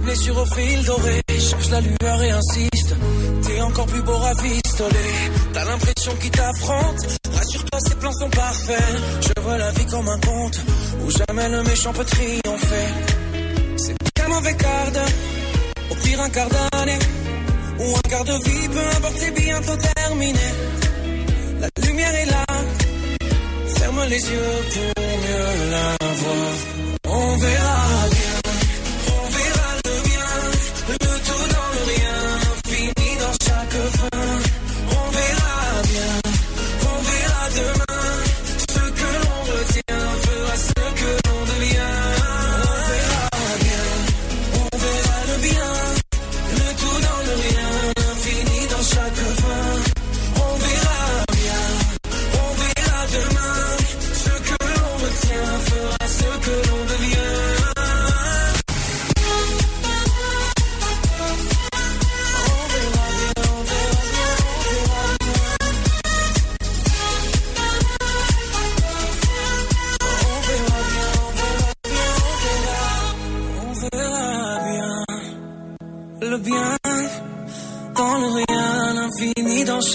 [0.04, 1.22] Blessures au fil doré.
[1.28, 2.94] Cherche la lueur et insiste.
[3.42, 5.06] T'es encore plus beau rafistolé.
[5.52, 7.20] T'as l'impression qu'il t'affronte.
[7.32, 8.96] Rassure-toi, ses plans sont parfaits.
[9.20, 10.60] Je vois la vie comme un conte
[11.00, 12.88] où jamais le méchant peut triompher.
[13.76, 14.92] C'est qu'un mauvais quart.
[15.90, 16.98] Au pire, un quart d'année.
[17.80, 20.46] Ou un quart de vie, peu importe, c'est bientôt terminé.
[21.60, 22.44] La lumière est là.
[23.78, 26.52] Ferme les yeux pour mieux la voir.
[27.06, 28.03] On verra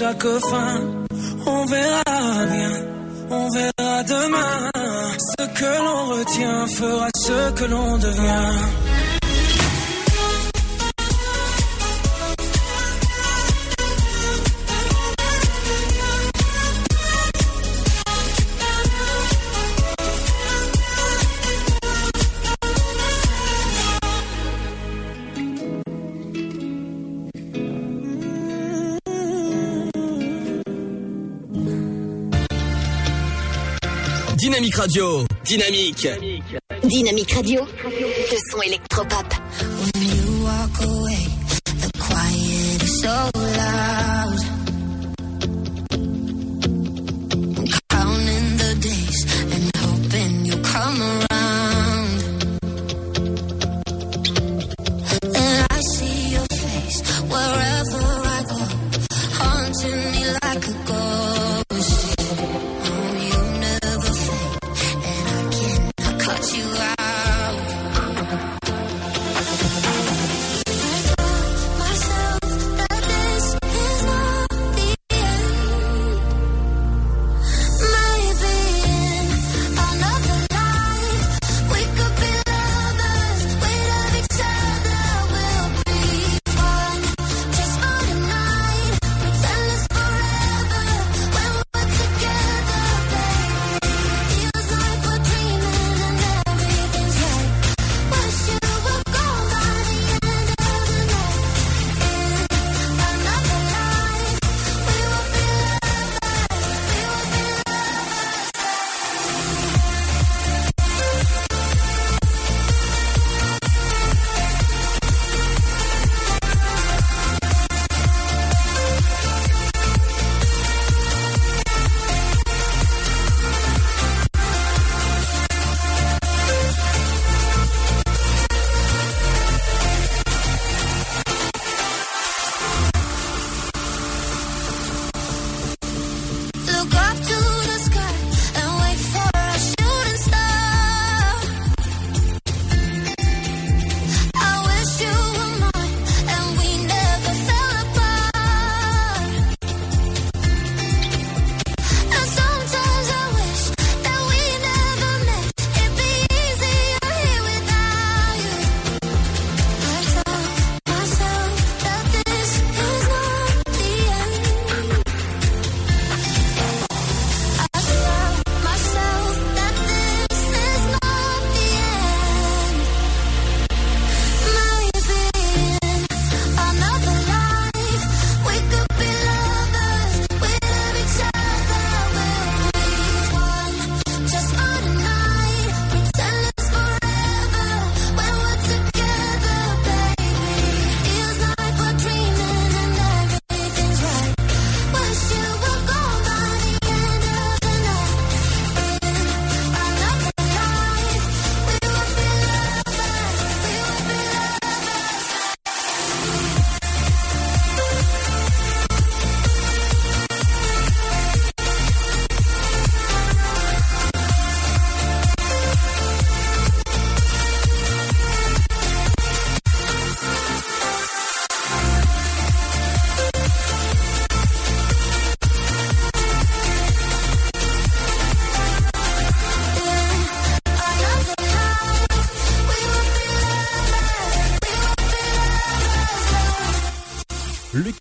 [0.00, 0.80] chaque fin.
[1.46, 2.74] On verra bien,
[3.30, 4.70] on verra demain.
[5.28, 8.89] Ce que l'on retient fera ce que l'on devient.
[34.60, 35.24] Dynamique Radio.
[35.42, 36.08] Dynamique.
[36.82, 37.66] Dynamique Radio.
[37.82, 39.24] Le son électropop.
[39.62, 41.26] When you walk away,
[41.80, 43.99] the quiet is so loud.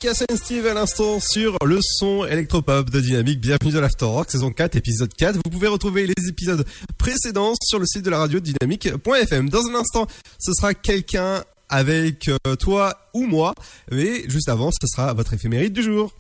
[0.05, 3.41] And Steve à l'instant sur le son électropop de Dynamique.
[3.41, 5.35] Bienvenue dans l'After Rock, saison 4, épisode 4.
[5.43, 6.65] Vous pouvez retrouver les épisodes
[6.97, 9.49] précédents sur le site de la radio dynamique.fm.
[9.49, 10.07] Dans un instant,
[10.39, 13.53] ce sera quelqu'un avec euh, toi ou moi.
[13.91, 16.13] Mais juste avant, ce sera votre éphéméride du jour.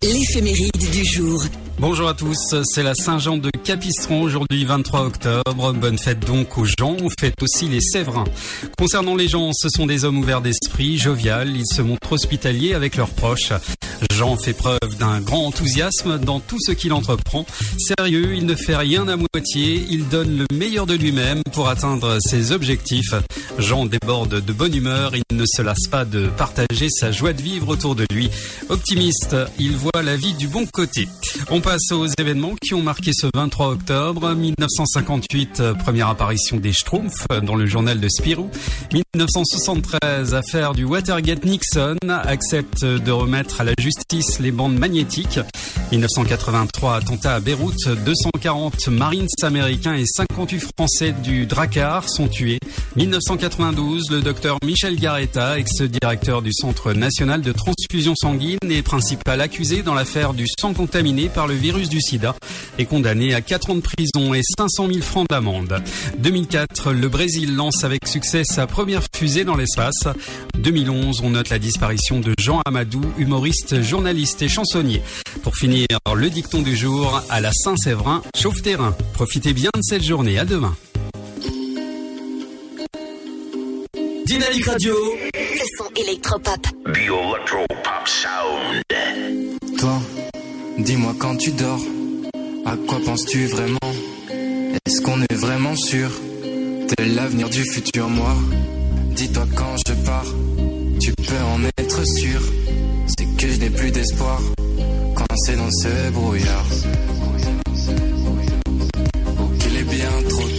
[0.00, 1.42] L'éphéméride du jour.
[1.80, 5.72] Bonjour à tous, c'est la Saint-Jean de Capistron, aujourd'hui 23 octobre.
[5.72, 8.22] Bonne fête donc aux gens, on fête aussi les Séverins.
[8.78, 12.94] Concernant les gens, ce sont des hommes ouverts d'esprit, jovial, ils se montrent hospitaliers avec
[12.94, 13.52] leurs proches.
[14.12, 17.46] Jean fait preuve d'un grand enthousiasme dans tout ce qu'il entreprend.
[17.78, 22.18] Sérieux, il ne fait rien à moitié, il donne le meilleur de lui-même pour atteindre
[22.20, 23.14] ses objectifs.
[23.58, 27.42] Jean déborde de bonne humeur, il ne se lasse pas de partager sa joie de
[27.42, 28.30] vivre autour de lui.
[28.68, 31.08] Optimiste, il voit la vie du bon côté.
[31.50, 34.34] On passe aux événements qui ont marqué ce 23 octobre.
[34.34, 38.50] 1958, euh, première apparition des Schtroumpfs dans le journal de Spirou.
[38.92, 43.87] 1973, affaire du Watergate Nixon accepte de remettre à la justice
[44.40, 45.40] les bandes magnétiques.
[45.92, 52.58] 1983, attentat à Beyrouth, 240 Marines américains et 58 Français du Drakkar sont tués.
[52.96, 59.82] 1992, le docteur Michel Garetta, ex-directeur du Centre national de transfusion sanguine et principal accusé
[59.82, 62.34] dans l'affaire du sang contaminé par le virus du sida,
[62.78, 65.82] est condamné à 4 ans de prison et 500 000 francs d'amende.
[66.18, 70.08] 2004, le Brésil lance avec succès sa première fusée dans l'espace.
[70.58, 75.02] 2011, on note la disparition de Jean Amadou, humoriste, journaliste et chansonnier.
[75.42, 78.96] Pour finir, le dicton du jour à la Saint-Séverin, chauffe-terrain.
[79.14, 80.38] Profitez bien de cette journée.
[80.38, 80.76] À demain.
[84.26, 84.94] Dynamique Radio.
[85.34, 86.60] Le son électropop.
[86.84, 88.82] The Sound.
[89.78, 90.00] Toi,
[90.78, 91.80] dis-moi quand tu dors,
[92.66, 93.78] à quoi penses-tu vraiment?
[94.86, 98.34] Est-ce qu'on est vraiment sûr de l'avenir du futur moi?
[99.12, 100.26] Dis-toi quand je pars,
[101.00, 102.40] tu peux en être sûr.
[103.16, 104.40] C'est que je n'ai plus d'espoir,
[105.14, 106.66] coincé dans ce brouillard.
[109.58, 110.57] Qu'il est bien trop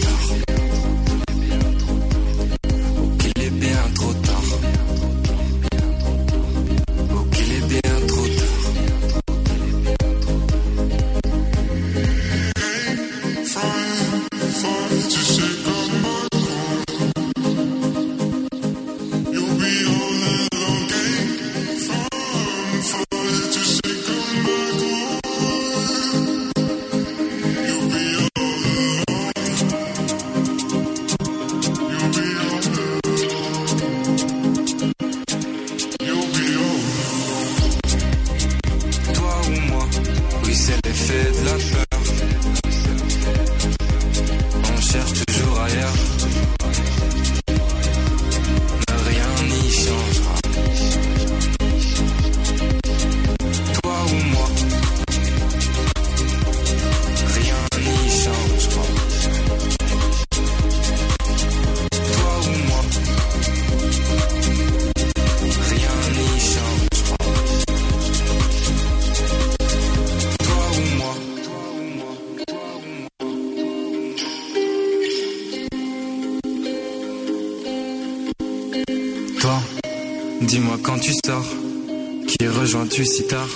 [82.60, 83.48] rejoins-tu si tard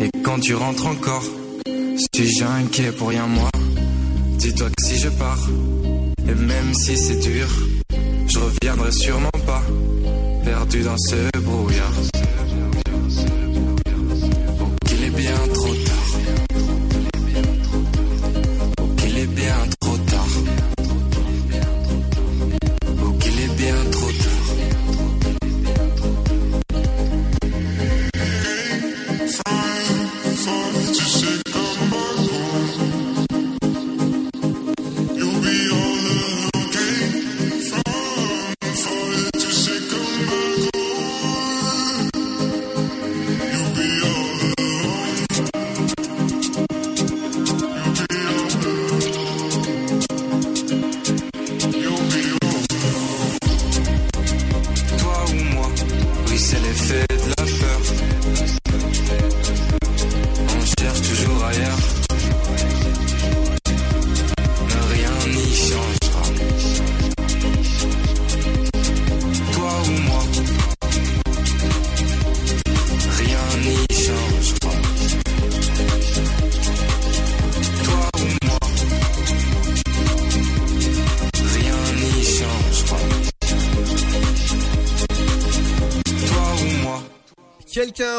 [0.00, 1.22] Et quand tu rentres encore,
[2.12, 3.48] suis-je inquiet pour rien moi
[4.38, 5.48] Dis-toi que si je pars,
[6.28, 7.46] et même si c'est dur,
[8.26, 9.62] je reviendrai sûrement pas,
[10.44, 12.15] perdu dans ce brouillard.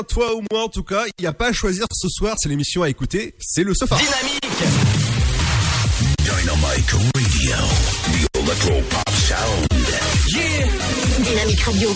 [0.03, 2.49] Toi ou moi en tout cas, il n'y a pas à choisir ce soir, c'est
[2.49, 3.95] l'émission à écouter, c'est le sofa.
[3.95, 4.43] Dynamique
[6.23, 7.55] Dynamic Radio,
[8.11, 9.67] the electro pop sound.
[11.23, 11.89] Dynamique Radio.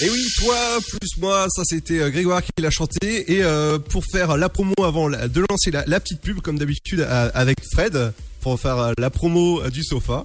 [0.00, 3.32] Et oui, toi plus moi, ça c'était euh, Grégoire qui l'a chanté.
[3.32, 7.00] Et euh, pour faire la promo avant de lancer la, la petite pub, comme d'habitude
[7.00, 10.24] avec Fred, pour faire euh, la promo du sofa.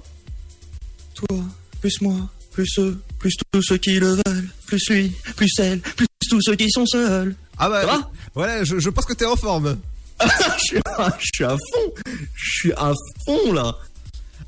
[1.14, 1.38] Toi,
[1.80, 2.14] plus moi,
[2.54, 6.54] plus eux, plus tous ceux qui le veulent, plus lui, plus elle, plus tous ceux
[6.54, 7.34] qui sont seuls.
[7.58, 9.76] Ah bah, voilà, je, je pense que t'es en forme.
[10.22, 11.92] je, suis à, je suis à fond,
[12.34, 12.92] je suis à
[13.26, 13.76] fond là.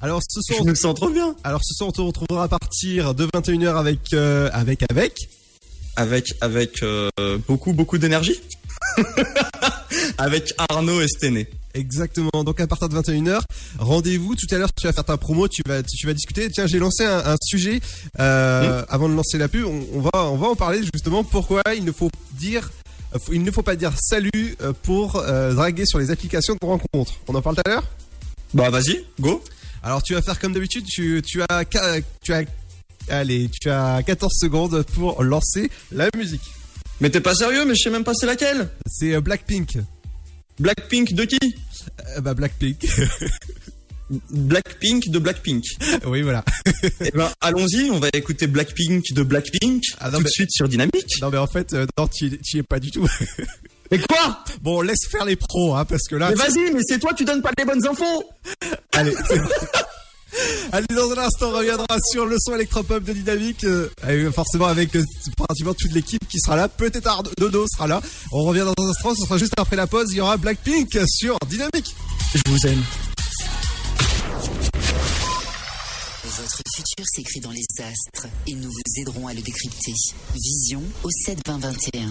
[0.01, 1.35] Alors ce soir, je me sens trop bien.
[1.43, 5.29] Alors ce soir, on te retrouvera à partir de 21h avec euh, avec avec
[5.97, 7.11] avec avec euh,
[7.49, 8.41] beaucoup beaucoup d'énergie.
[10.19, 11.49] avec Arnaud Estené.
[11.77, 12.45] Exactement.
[12.45, 13.41] Donc à partir de 21h,
[13.79, 14.35] rendez-vous.
[14.35, 16.51] Tout à l'heure, tu vas faire ta promo, tu vas tu vas discuter.
[16.51, 17.81] Tiens, j'ai lancé un, un sujet
[18.19, 19.67] euh, avant de lancer la pub.
[19.67, 21.23] On, on va on va en parler justement.
[21.23, 22.71] Pourquoi il ne faut dire
[23.15, 26.67] euh, il ne faut pas dire salut euh, pour euh, draguer sur les applications de
[26.67, 27.15] rencontres.
[27.29, 27.85] On en parle tout à l'heure?
[28.55, 29.43] Bah vas-y, go.
[29.83, 30.85] Alors tu vas faire comme d'habitude.
[30.87, 32.45] Tu tu as tu as
[33.09, 36.43] allez tu as 14 secondes pour lancer la musique.
[37.01, 38.71] Mais t'es pas sérieux, mais je sais même pas c'est laquelle.
[38.89, 39.79] C'est Blackpink.
[40.59, 41.39] Blackpink de qui?
[42.17, 42.87] Euh, Bah Blackpink.
[44.31, 45.65] Blackpink de Blackpink.
[46.07, 46.45] oui, voilà.
[47.01, 51.21] Eh ben, allons-y, on va écouter Blackpink de Blackpink Ah, tout de suite sur Dynamique.
[51.21, 53.07] Non mais en fait, euh, non, tu y es pas du tout.
[53.91, 54.43] Mais quoi?
[54.63, 56.31] Bon, laisse faire les pros, hein, parce que là.
[56.31, 58.25] Mais vas-y, mais c'est toi, tu donnes pas les bonnes infos.
[58.93, 59.15] Allez,
[60.73, 63.65] Allez, dans un instant, on reviendra sur le son électropop de Dynamique.
[63.65, 65.05] euh, et forcément, avec euh,
[65.37, 66.69] pratiquement toute l'équipe qui sera là.
[66.69, 68.01] Peut-être Arnaud Dodo sera là.
[68.33, 70.09] On revient dans un instant, ce sera juste après la pause.
[70.13, 71.95] Il y aura Blackpink sur Dynamique.
[72.35, 72.83] Je vous aime.
[76.25, 79.95] Votre futur s'écrit dans les astres et nous vous aiderons à le décrypter.
[80.35, 82.09] Vision au 7 20 21.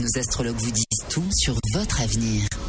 [0.00, 2.42] Nos astrologues vous disent tout sur votre avenir.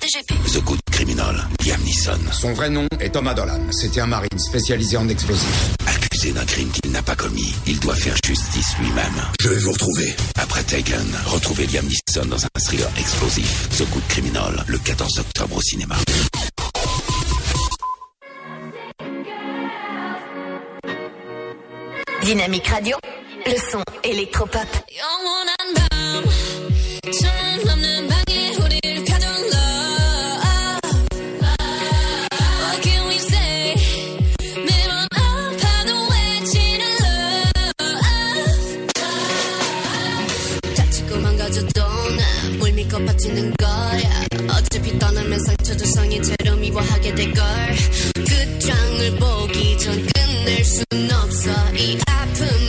[0.00, 0.34] DGP.
[0.52, 2.18] The Good Criminal, Liam Neeson.
[2.32, 3.60] Son vrai nom est Thomas Dolan.
[3.70, 5.74] C'était un marine spécialisé en explosifs.
[5.86, 9.22] Accusé d'un crime qu'il n'a pas commis, il doit faire justice lui-même.
[9.40, 10.14] Je vais vous retrouver.
[10.36, 13.68] Après Taken, retrouvez Liam Neeson dans un thriller explosif.
[13.76, 15.96] The Good Criminal, le 14 octobre au cinéma.
[22.22, 22.96] Dynamique Radio.
[23.46, 24.66] Le son électropop.
[44.70, 47.44] 어차피 떠나면 상처도 성인 채로 미워하게 될걸.
[48.14, 51.50] 끝장을 보기 전 끝낼 순 없어.
[51.74, 52.59] 이 아픔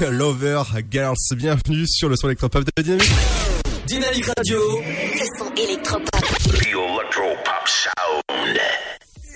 [0.00, 1.16] Lover Girls.
[1.36, 3.10] Bienvenue sur le son électropop de Dynamique.
[3.86, 4.58] Dynamique Radio.
[4.80, 6.10] Le son électropop.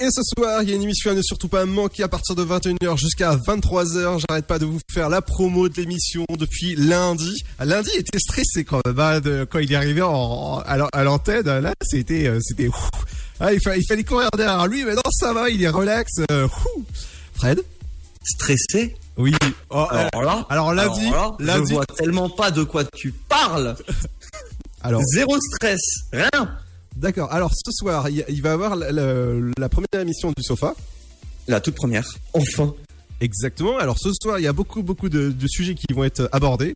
[0.03, 2.35] Et ce soir, il y a une émission à ne surtout pas manquer à partir
[2.35, 4.23] de 21h jusqu'à 23h.
[4.29, 7.43] J'arrête pas de vous faire la promo de l'émission depuis lundi.
[7.65, 11.05] Lundi était stressé quand même, hein, de- quand il est arrivé en, à l'an- à
[11.05, 11.47] l'antenne.
[11.61, 12.69] Là, c'était, euh, c'était.
[13.41, 16.13] Ah, il, fa- il fallait courir derrière lui, mais non, ça va, il est relax.
[16.31, 16.49] euh.
[17.35, 17.61] Fred?
[18.23, 18.97] Stressé?
[19.21, 19.35] Oui.
[19.71, 23.13] Oh, Alors là, alors lundi, alors là, lundi- je vois tellement pas de quoi tu
[23.13, 23.77] parles.
[24.83, 25.03] Alors.
[25.15, 25.81] Zéro stress,
[26.13, 26.57] rien.
[26.97, 27.31] D'accord.
[27.33, 30.75] Alors ce soir, il, il va y avoir la, la- la première émission du sofa.
[31.49, 32.07] La toute première.
[32.33, 32.73] Enfin.
[33.21, 33.77] Exactement.
[33.79, 36.75] Alors ce soir, il y a beaucoup beaucoup de, de sujets qui vont être abordés.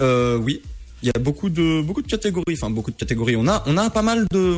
[0.00, 0.62] Euh, oui.
[1.02, 3.34] Il y a beaucoup de beaucoup de catégories, enfin beaucoup de catégories.
[3.36, 4.54] On a on a pas mal de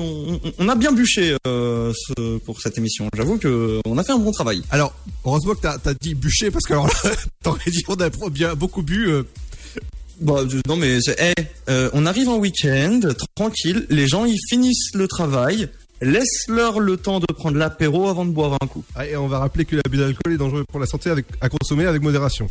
[0.59, 3.09] on, a bien bûché euh, ce- pour cette émission.
[3.17, 4.63] J'avoue que on a fait un bon travail.
[4.71, 4.93] Alors
[5.25, 6.91] heureusement que t'as as dit bûcher parce que alors
[7.45, 9.07] t'aurais dit on a bien beaucoup bu.
[9.09, 9.23] euh.
[10.21, 11.33] Je- non mais eh,
[11.69, 13.01] euh, on arrive en week-end,
[13.37, 13.87] tranquille.
[13.89, 15.69] Les gens ils finissent le travail,
[16.01, 18.85] laisse-leur le temps de prendre l'apéro avant de boire un coup.
[18.97, 21.49] Ah, et on va rappeler que l'abus d'alcool est dangereux pour la santé avec, à
[21.49, 22.49] consommer avec modération.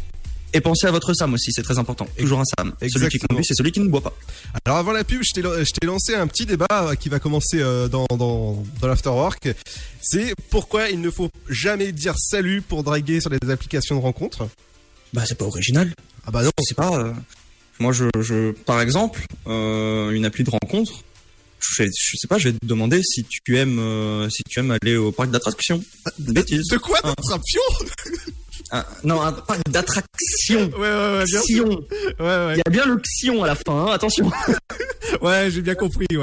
[0.53, 2.07] Et pensez à votre SAM aussi, c'est très important.
[2.17, 2.73] Toujours un SAM.
[2.79, 3.27] Celui qui Exactement.
[3.29, 4.13] conduit, c'est celui qui ne boit pas.
[4.65, 7.87] Alors avant la pub, je t'ai lancé un petit débat euh, qui va commencer euh,
[7.87, 9.49] dans, dans, dans l'afterwork.
[10.01, 14.47] C'est pourquoi il ne faut jamais dire salut pour draguer sur les applications de rencontres.
[15.13, 15.93] Bah c'est pas original.
[16.25, 16.51] Ah bah non.
[16.67, 16.97] Sais pas.
[16.99, 17.13] euh,
[17.79, 20.91] moi, je, je, par exemple, euh, une appli de rencontre.
[21.59, 24.75] Je, je sais pas, je vais te demander si tu aimes, euh, si tu aimes
[24.81, 25.83] aller au parc d'attractions.
[26.19, 26.67] Bêtise.
[26.67, 27.13] De quoi Hein.
[27.15, 27.61] d'attraction
[28.71, 30.69] Un- Non, un parc d'attractions.
[30.77, 31.65] Ouais, ouais, ouais, bien Xion.
[31.67, 32.53] Ouais, ouais.
[32.55, 34.31] Il y a bien le xion à la fin, hein, attention.
[35.21, 36.17] Ouais, j'ai bien compris, ouais.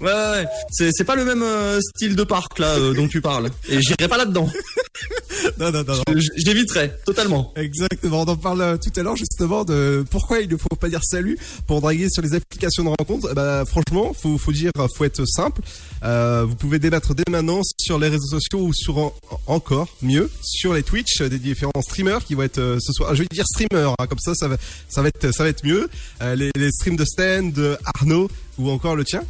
[0.00, 0.44] Ouais, ouais, ouais.
[0.70, 3.48] C'est, c'est pas le même euh, style de parc là euh, dont tu parles.
[3.68, 4.48] Et j'irai pas là-dedans.
[5.58, 6.14] Non, non, non, non.
[6.46, 7.52] L'éviterai totalement.
[7.56, 10.88] Exactement, on en parle euh, tout à l'heure justement de pourquoi il ne faut pas
[10.88, 13.28] dire salut pour draguer sur les applications de rencontres.
[13.30, 15.60] Eh Bah franchement, faut faut dire, faut être simple.
[16.02, 19.14] Euh, vous pouvez débattre dès maintenant sur les réseaux sociaux ou sur en-
[19.46, 23.14] encore mieux sur les Twitch des différents streamers qui vont être euh, ce soir.
[23.14, 24.56] Je vais dire streamers, hein, comme ça, ça va
[24.88, 25.88] ça va être ça va être mieux.
[26.22, 29.22] Euh, les, les streams de Stan, de Arnaud ou encore le tien.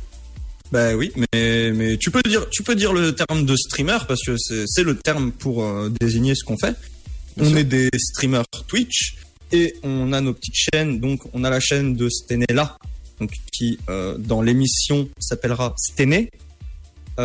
[0.74, 4.20] Bah oui, mais mais tu peux dire tu peux dire le terme de streamer parce
[4.24, 6.74] que c'est le terme pour euh, désigner ce qu'on fait.
[7.36, 7.58] Bien on sûr.
[7.58, 9.14] est des streamers Twitch
[9.52, 10.98] et on a nos petites chaînes.
[10.98, 12.76] Donc on a la chaîne de Stenella,
[13.20, 16.28] donc qui euh, dans l'émission s'appellera Stené,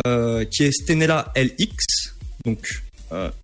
[0.06, 2.14] euh, qui est Stenella LX.
[2.44, 2.84] Donc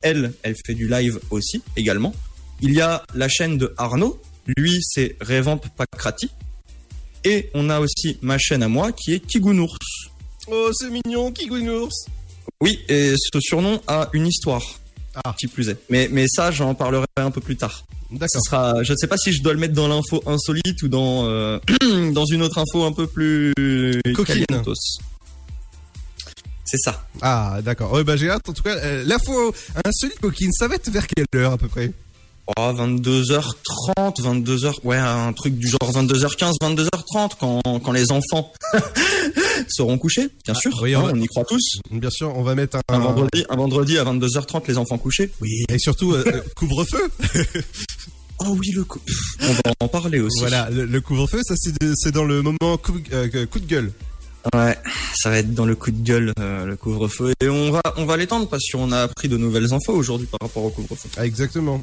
[0.02, 2.14] elle, elle fait du live aussi également.
[2.62, 4.22] Il y a la chaîne de Arnaud,
[4.56, 6.30] lui c'est Revamp Pakrati.
[7.26, 10.10] Et on a aussi ma chaîne à moi qui est Kigounours.
[10.46, 12.06] Oh, c'est mignon, Kigounours.
[12.60, 14.62] Oui, et ce surnom a une histoire.
[15.24, 15.34] Ah.
[15.36, 15.76] Qui plus est.
[15.90, 17.84] Mais, mais ça, j'en parlerai un peu plus tard.
[18.12, 18.40] D'accord.
[18.44, 21.24] sera, je ne sais pas si je dois le mettre dans l'info insolite ou dans,
[21.26, 21.58] euh,
[22.12, 23.52] dans une autre info un peu plus
[24.14, 24.44] Coquine.
[24.46, 24.74] calientos.
[26.64, 27.08] C'est ça.
[27.22, 27.92] Ah, d'accord.
[27.92, 28.48] Ouais, bah j'ai hâte.
[28.48, 29.52] En tout cas, euh, l'info
[29.84, 31.92] insolite coquine, ça va être vers quelle heure à peu près?
[32.58, 38.52] Oh, 22h30, 22h, ouais, un truc du genre 22h15, 22h30 quand, quand les enfants
[39.68, 40.70] seront couchés, bien sûr.
[40.80, 41.80] oui, hein, on va- y croit tous.
[41.90, 45.32] Bien sûr, on va mettre un, Un vendredi, un vendredi à 22h30, les enfants couchés.
[45.40, 47.10] Oui, et surtout euh, euh, couvre-feu.
[48.40, 49.00] Oh oui, le coup.
[49.40, 50.40] On va en parler aussi.
[50.40, 53.90] Voilà, le, le couvre-feu, ça c'est dans le moment coup, euh, coup de gueule.
[54.54, 54.76] Ouais,
[55.14, 57.32] ça va être dans le coup de gueule, euh, le couvre-feu.
[57.40, 60.38] Et on va, on va l'étendre parce qu'on a appris de nouvelles infos aujourd'hui par
[60.40, 61.08] rapport au couvre-feu.
[61.16, 61.82] Ah, exactement.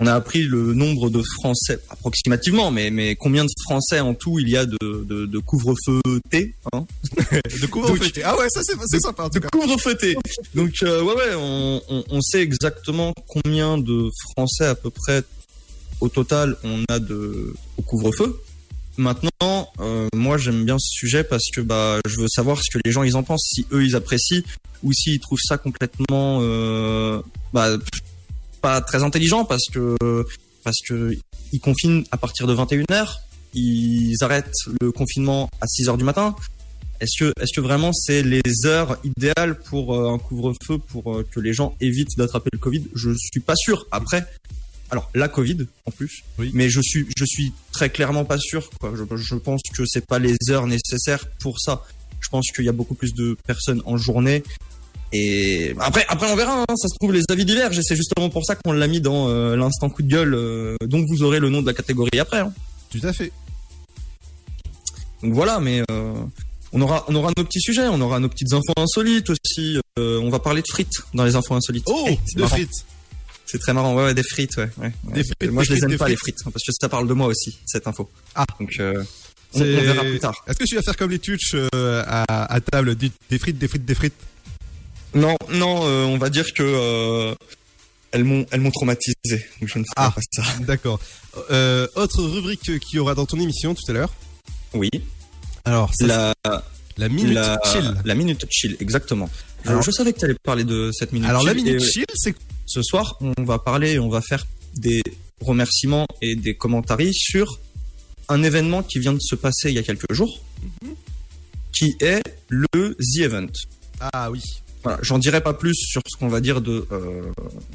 [0.00, 4.38] On a appris le nombre de Français, approximativement, mais, mais combien de Français en tout
[4.40, 6.00] il y a de, de, de couvre-feu
[6.30, 6.84] T, hein
[7.60, 7.98] De couvre-feu.
[7.98, 9.48] Donc- Ah ouais, ça c'est c'est sympa en tout de cas.
[9.52, 10.16] couvre-feu T.
[10.54, 15.22] Donc euh, ouais ouais, on, on, on sait exactement combien de Français à peu près
[16.00, 18.40] au total on a de au couvre-feu.
[18.96, 22.80] Maintenant, euh, moi j'aime bien ce sujet parce que bah je veux savoir ce que
[22.84, 24.42] les gens ils en pensent, si eux ils apprécient
[24.82, 27.20] ou s'ils trouvent ça complètement euh,
[27.52, 27.76] bah,
[28.60, 29.96] pas très intelligent parce que
[30.62, 31.16] parce que
[31.52, 33.18] ils confinent à partir de 21h,
[33.54, 36.34] ils arrêtent le confinement à 6h du matin.
[37.00, 41.26] Est-ce que, est-ce que vraiment c'est les heures idéales pour euh, un couvre-feu pour euh,
[41.30, 42.84] que les gens évitent d'attraper le Covid?
[42.94, 43.86] Je suis pas sûr.
[43.90, 44.26] Après,
[44.94, 46.50] alors la Covid en plus, Oui.
[46.54, 48.70] mais je suis, je suis très clairement pas sûr.
[48.80, 48.92] Quoi.
[48.96, 51.84] Je, je pense que c'est pas les heures nécessaires pour ça.
[52.20, 54.42] Je pense qu'il y a beaucoup plus de personnes en journée.
[55.12, 56.62] Et après, après on verra.
[56.62, 56.74] hein.
[56.76, 57.78] ça se trouve les avis divergent.
[57.78, 60.34] Et c'est justement pour ça qu'on l'a mis dans euh, l'instant coup de gueule.
[60.34, 62.38] euh, donc vous aurez le nom de la catégorie après.
[62.40, 62.52] hein.
[62.90, 63.30] Tout à fait.
[65.22, 66.14] Donc voilà, mais euh,
[66.72, 69.78] on aura on aura nos petits sujets, on aura nos petites infos insolites aussi.
[69.98, 71.84] on va parler de frites dans les infos insolites.
[71.86, 72.84] Oh, Eh, de frites.
[73.54, 74.68] C'est très marrant, ouais, ouais, des frites, ouais.
[74.78, 74.92] ouais.
[75.14, 76.34] Des frites, moi, des je les frites, aime pas, les frites.
[76.34, 78.10] frites, hein, parce que ça parle de moi aussi, cette info.
[78.34, 78.44] Ah.
[78.58, 79.04] Donc, euh,
[79.52, 80.34] on, on C'est- verra plus tard.
[80.48, 83.68] Est-ce que tu vas faire comme les tuches euh, à, à table, des, frites, des
[83.68, 84.14] frites, des frites?
[85.14, 87.32] Non, non, euh, on va dire que
[88.10, 89.14] elles m'ont, elles m'ont traumatisé.
[89.60, 90.42] Donc je ne ferai Ah, pas ça.
[90.60, 90.98] d'accord.
[91.52, 94.12] Euh, autre rubrique qu'il y aura dans ton émission tout à l'heure.
[94.72, 94.90] Oui.
[95.64, 96.34] Alors, ça, La,
[96.96, 97.94] la minute la, chill.
[98.04, 99.30] La minute chill, exactement.
[99.64, 101.48] Je- Alors- je, savais que tu allais parler de cette minute Alors, chill.
[101.50, 102.34] la minute et, chill, c'est
[102.66, 104.46] Ce soir, on va parler, on va faire
[104.76, 105.02] des
[105.40, 107.60] remerciements et des commentaires sur
[108.28, 110.40] un événement qui vient de se passer il y a quelques jours,
[111.72, 113.52] qui est le The Event.
[114.00, 114.40] Ah oui.
[114.82, 117.22] Voilà, j'en dirai pas plus sur ce qu'on va dire de euh,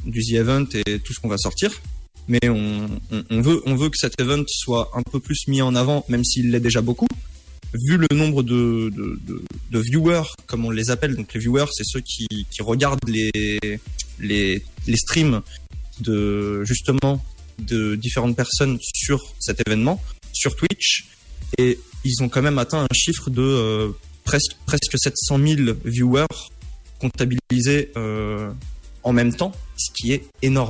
[0.05, 1.71] du The Event et tout ce qu'on va sortir,
[2.27, 5.61] mais on, on, on veut on veut que cet event soit un peu plus mis
[5.61, 7.07] en avant, même s'il l'est déjà beaucoup.
[7.73, 11.67] Vu le nombre de, de, de, de viewers, comme on les appelle, donc les viewers,
[11.71, 13.79] c'est ceux qui, qui regardent les,
[14.19, 15.41] les, les streams
[16.01, 17.23] de justement
[17.59, 20.01] de différentes personnes sur cet événement,
[20.33, 21.07] sur Twitch,
[21.57, 23.89] et ils ont quand même atteint un chiffre de euh,
[24.23, 26.25] presque presque 700 000 viewers
[26.99, 28.51] comptabilisés euh,
[29.03, 30.69] en même temps, ce qui est énorme.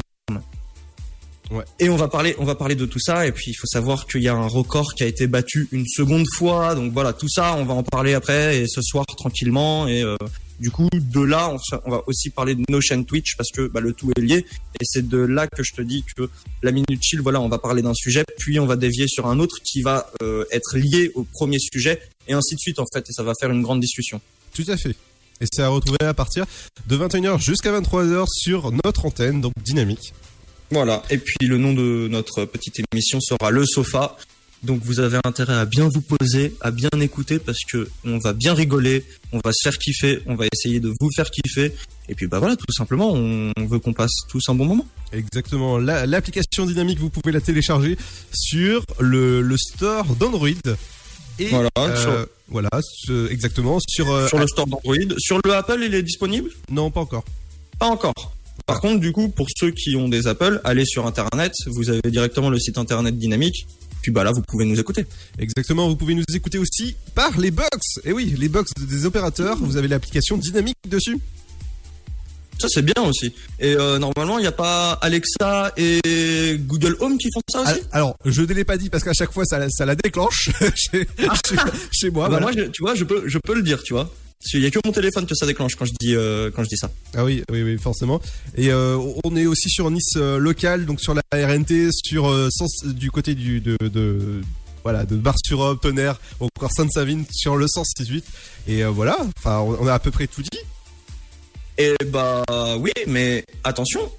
[1.52, 1.66] Ouais.
[1.80, 3.26] Et on va parler, on va parler de tout ça.
[3.26, 5.88] Et puis il faut savoir qu'il y a un record qui a été battu une
[5.88, 6.76] seconde fois.
[6.76, 9.88] Donc voilà, tout ça, on va en parler après et ce soir tranquillement.
[9.88, 10.16] Et euh,
[10.60, 11.56] du coup, de là,
[11.86, 14.46] on, va aussi parler de nos chaînes Twitch parce que bah, le tout est lié.
[14.80, 16.30] Et c'est de là que je te dis que
[16.62, 19.40] la minute chill, voilà, on va parler d'un sujet, puis on va dévier sur un
[19.40, 23.06] autre qui va euh, être lié au premier sujet et ainsi de suite en fait.
[23.10, 24.20] Et ça va faire une grande discussion.
[24.54, 24.96] Tout à fait.
[25.42, 26.46] Et c'est à retrouver à partir
[26.88, 30.14] de 21h jusqu'à 23h sur notre antenne, donc dynamique.
[30.72, 31.02] Voilà.
[31.10, 34.18] Et puis le nom de notre petite émission sera Le Sofa.
[34.62, 38.34] Donc vous avez intérêt à bien vous poser, à bien écouter parce que on va
[38.34, 41.74] bien rigoler, on va se faire kiffer, on va essayer de vous faire kiffer.
[42.10, 44.86] Et puis bah voilà, tout simplement, on veut qu'on passe tous un bon moment.
[45.14, 45.78] Exactement.
[45.78, 47.98] La- L'application dynamique, vous pouvez la télécharger
[48.34, 50.50] sur le, le store d'Android.
[51.40, 55.54] Et Voilà, euh, sur- voilà, ce- exactement sur euh, Sur le store d'Android, sur le
[55.54, 56.50] Apple, il est disponible?
[56.70, 57.24] Non, pas encore.
[57.80, 58.34] Pas encore.
[58.66, 62.02] Par contre, du coup, pour ceux qui ont des Apple, allez sur Internet, vous avez
[62.12, 63.66] directement le site Internet dynamique.
[64.02, 65.06] Puis bah là, vous pouvez nous écouter.
[65.38, 68.00] Exactement, vous pouvez nous écouter aussi par les box.
[68.06, 71.18] Et oui, les box des opérateurs, vous avez l'application dynamique dessus.
[72.60, 73.34] Ça c'est bien aussi.
[73.60, 77.82] Et euh, normalement, il n'y a pas Alexa et Google Home qui font ça aussi
[77.92, 79.96] Ah, Alors, je ne l'ai pas dit parce qu'à chaque fois, ça, la- ça la
[79.96, 81.08] déclenche chez,
[81.46, 81.56] chez-
[81.92, 82.26] chez moi.
[82.26, 82.42] Ah bah voilà.
[82.42, 84.14] moi, je- tu vois, je peux, je peux le dire, tu vois.
[84.42, 86.64] Parce qu'il y a que mon téléphone que ça déclenche quand je dis, euh, quand
[86.64, 86.90] je dis ça.
[87.14, 88.22] Ah oui, oui, oui, forcément.
[88.56, 92.86] Et euh, on est aussi sur Nice euh, local, donc sur la RNT, sur sens,
[92.86, 94.42] du côté du de, de
[94.84, 98.24] voilà de Bar-sur-Aube, Tonnerre, encore Sainte-Savine sur le 168.
[98.70, 100.60] Et euh, voilà, enfin, on, on a à peu près tout dit.
[101.78, 102.44] Et bah
[102.80, 104.10] oui, mais attention.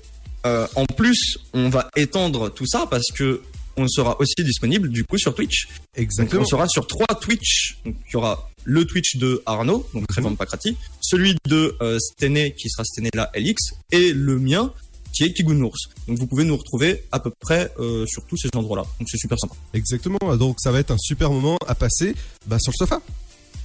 [0.44, 3.40] euh, en plus, on va étendre tout ça parce que
[3.76, 5.68] on sera aussi disponible du coup sur Twitch.
[5.96, 6.40] Exactement.
[6.42, 7.78] Donc, on sera sur trois Twitch.
[7.86, 12.54] Donc, il y aura le Twitch de Arnaud, donc Trévent Pacrati, celui de euh, Stené,
[12.54, 14.72] qui sera Stené là LX, et le mien,
[15.12, 15.88] qui est Kigounours.
[16.08, 18.84] Donc vous pouvez nous retrouver à peu près euh, sur tous ces endroits-là.
[18.98, 19.54] Donc c'est super sympa.
[19.74, 20.18] Exactement.
[20.36, 22.14] Donc ça va être un super moment à passer
[22.46, 23.00] bah, sur le sofa.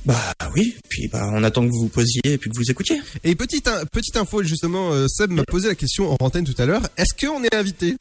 [0.05, 3.01] Bah oui, puis bah on attend que vous vous posiez et puis que vous écoutiez.
[3.23, 6.67] Et petite petite info justement, euh, Seb m'a posé la question en antenne tout à
[6.67, 6.83] l'heure.
[6.95, 7.97] Est-ce qu'on est invité?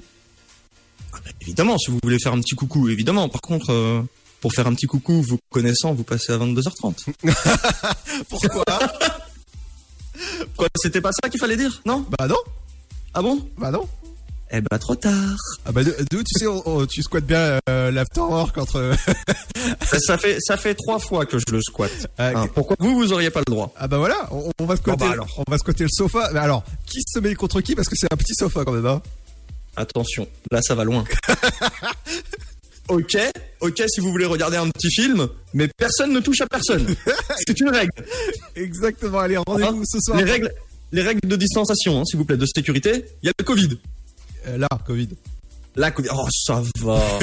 [1.40, 3.30] Évidemment, si vous voulez faire un petit coucou, évidemment.
[3.30, 4.02] Par contre, euh,
[4.44, 7.06] pour faire un petit coucou, vous connaissant, vous passez à 22h30.
[8.28, 8.62] Pourquoi?
[10.54, 12.04] Quoi, c'était pas ça qu'il fallait dire, non?
[12.18, 12.36] Bah non.
[13.14, 13.48] Ah bon?
[13.56, 13.88] Bah non.
[14.50, 15.38] Eh bah trop tard.
[15.64, 18.92] Ah bah d'où tu sais, on- on- tu squattes bien euh, l'afterwork entre.
[19.82, 22.06] ça, ça fait ça fait trois fois que je le squatte.
[22.18, 23.72] Hein, pourquoi vous vous auriez pas le droit?
[23.78, 25.42] Ah bah voilà, on, on va squatter, Bon, bah alors.
[25.46, 26.28] on va squatter le sofa.
[26.34, 27.74] Mais alors, qui se met contre qui?
[27.74, 28.84] Parce que c'est un petit sofa quand même.
[28.84, 29.00] Hein
[29.76, 31.02] Attention, là ça va loin.
[32.88, 33.16] ok,
[33.60, 36.86] ok si vous voulez regarder un petit film, mais personne ne touche à personne.
[37.46, 37.92] C'est une règle.
[38.56, 40.18] Exactement, allez, rendez-vous ce soir.
[40.18, 40.52] Les règles,
[40.92, 43.04] les règles de distanciation, hein, s'il vous plaît, de sécurité.
[43.22, 43.78] Il y a le Covid.
[44.48, 45.08] Euh, là, Covid.
[45.76, 46.08] Covid.
[46.12, 46.94] Oh, ça va.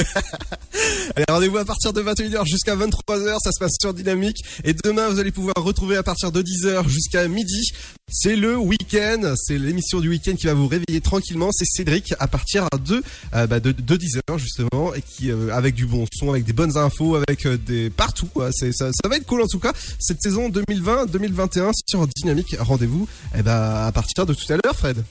[1.16, 4.44] Allez, rendez-vous à partir de 21h jusqu'à 23h, ça se passe sur Dynamique.
[4.64, 7.72] Et demain, vous allez pouvoir retrouver à partir de 10h jusqu'à midi.
[8.10, 11.50] C'est le week-end, c'est l'émission du week-end qui va vous réveiller tranquillement.
[11.54, 13.02] C'est Cédric à partir de,
[13.34, 16.54] euh, bah, de, de 10h justement, et qui euh, avec du bon son, avec des
[16.54, 18.30] bonnes infos, avec euh, des partout.
[18.52, 19.72] C'est, ça, va être cool en tout cas.
[20.00, 22.56] Cette saison 2020-2021 sur Dynamique.
[22.60, 23.08] Rendez-vous
[23.38, 25.04] eh ben, à partir de tout à l'heure, Fred.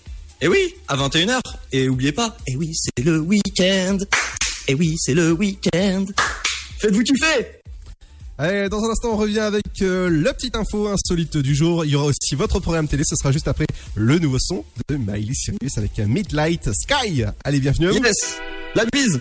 [0.43, 1.39] Et oui, à 21h.
[1.73, 3.99] Et oubliez pas, et oui, c'est le week-end.
[4.69, 6.07] Et oui, c'est le week-end.
[6.79, 7.47] Faites-vous kiffer
[8.39, 11.85] Allez, dans un instant, on revient avec euh, la petite info insolite du jour.
[11.85, 13.03] Il y aura aussi votre programme télé.
[13.05, 17.25] Ce sera juste après le nouveau son de Miley Cyrus avec un Midlight Sky.
[17.45, 18.03] Allez, bienvenue à vous.
[18.03, 18.39] Yes
[18.75, 19.21] La bise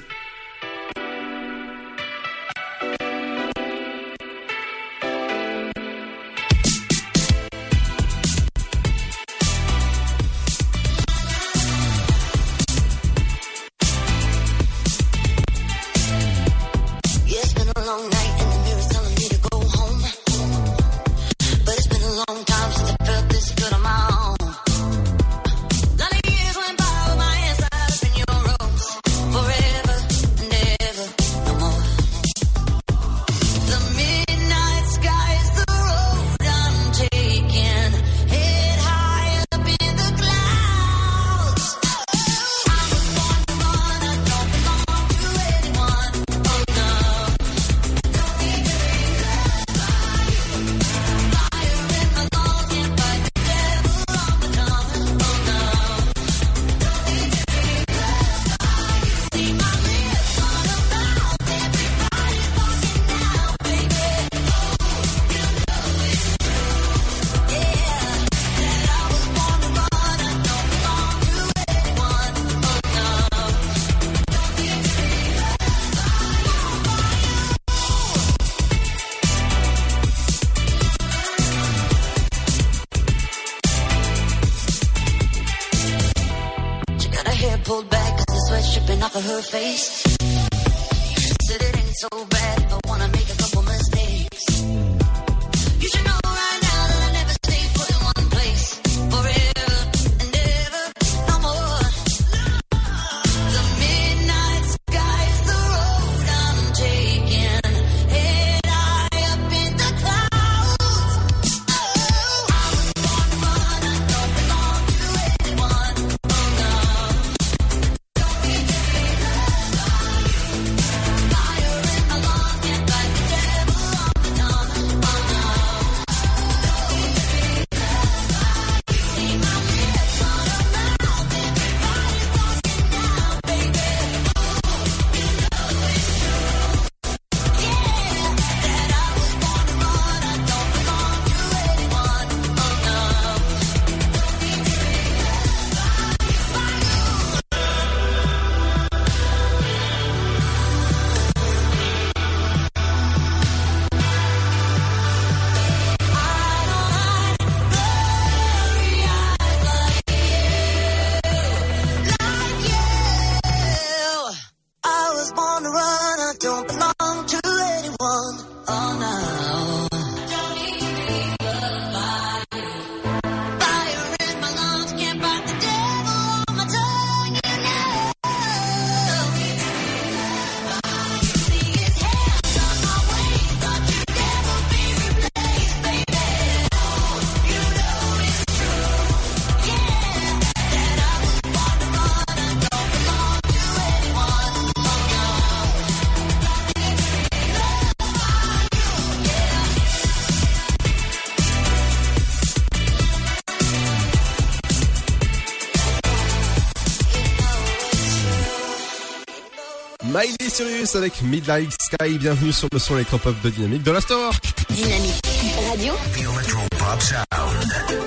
[210.59, 212.17] Cyrus avec Midnight Sky.
[212.17, 214.33] Bienvenue sur le son électropop de Dynamique de la Store.
[214.69, 215.21] Dynamique
[215.69, 215.93] Radio.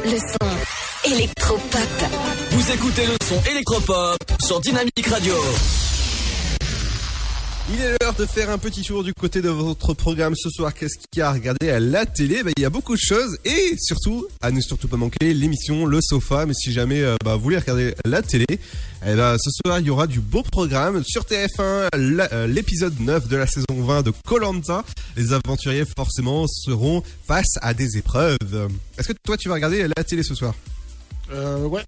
[0.04, 1.88] Le son électropop.
[2.50, 5.34] Vous écoutez le son électropop sur Dynamique Radio.
[7.74, 10.74] Il est l'heure de faire un petit tour du côté de votre programme ce soir.
[10.74, 12.42] Qu'est-ce qu'il y a à regarder à la télé?
[12.42, 15.86] Ben, Il y a beaucoup de choses et surtout, à ne surtout pas manquer, l'émission
[15.86, 16.44] Le Sofa.
[16.44, 19.86] Mais si jamais euh, bah, vous voulez regarder la télé, eh ben, ce soir il
[19.86, 21.02] y aura du beau programme.
[21.04, 24.84] Sur TF1, la- euh, l'épisode 9 de la saison 20 de Colanta.
[25.16, 28.68] Les aventuriers forcément seront face à des épreuves.
[28.98, 30.54] Est-ce que toi tu vas regarder la télé ce soir?
[31.32, 31.82] Euh, ouais.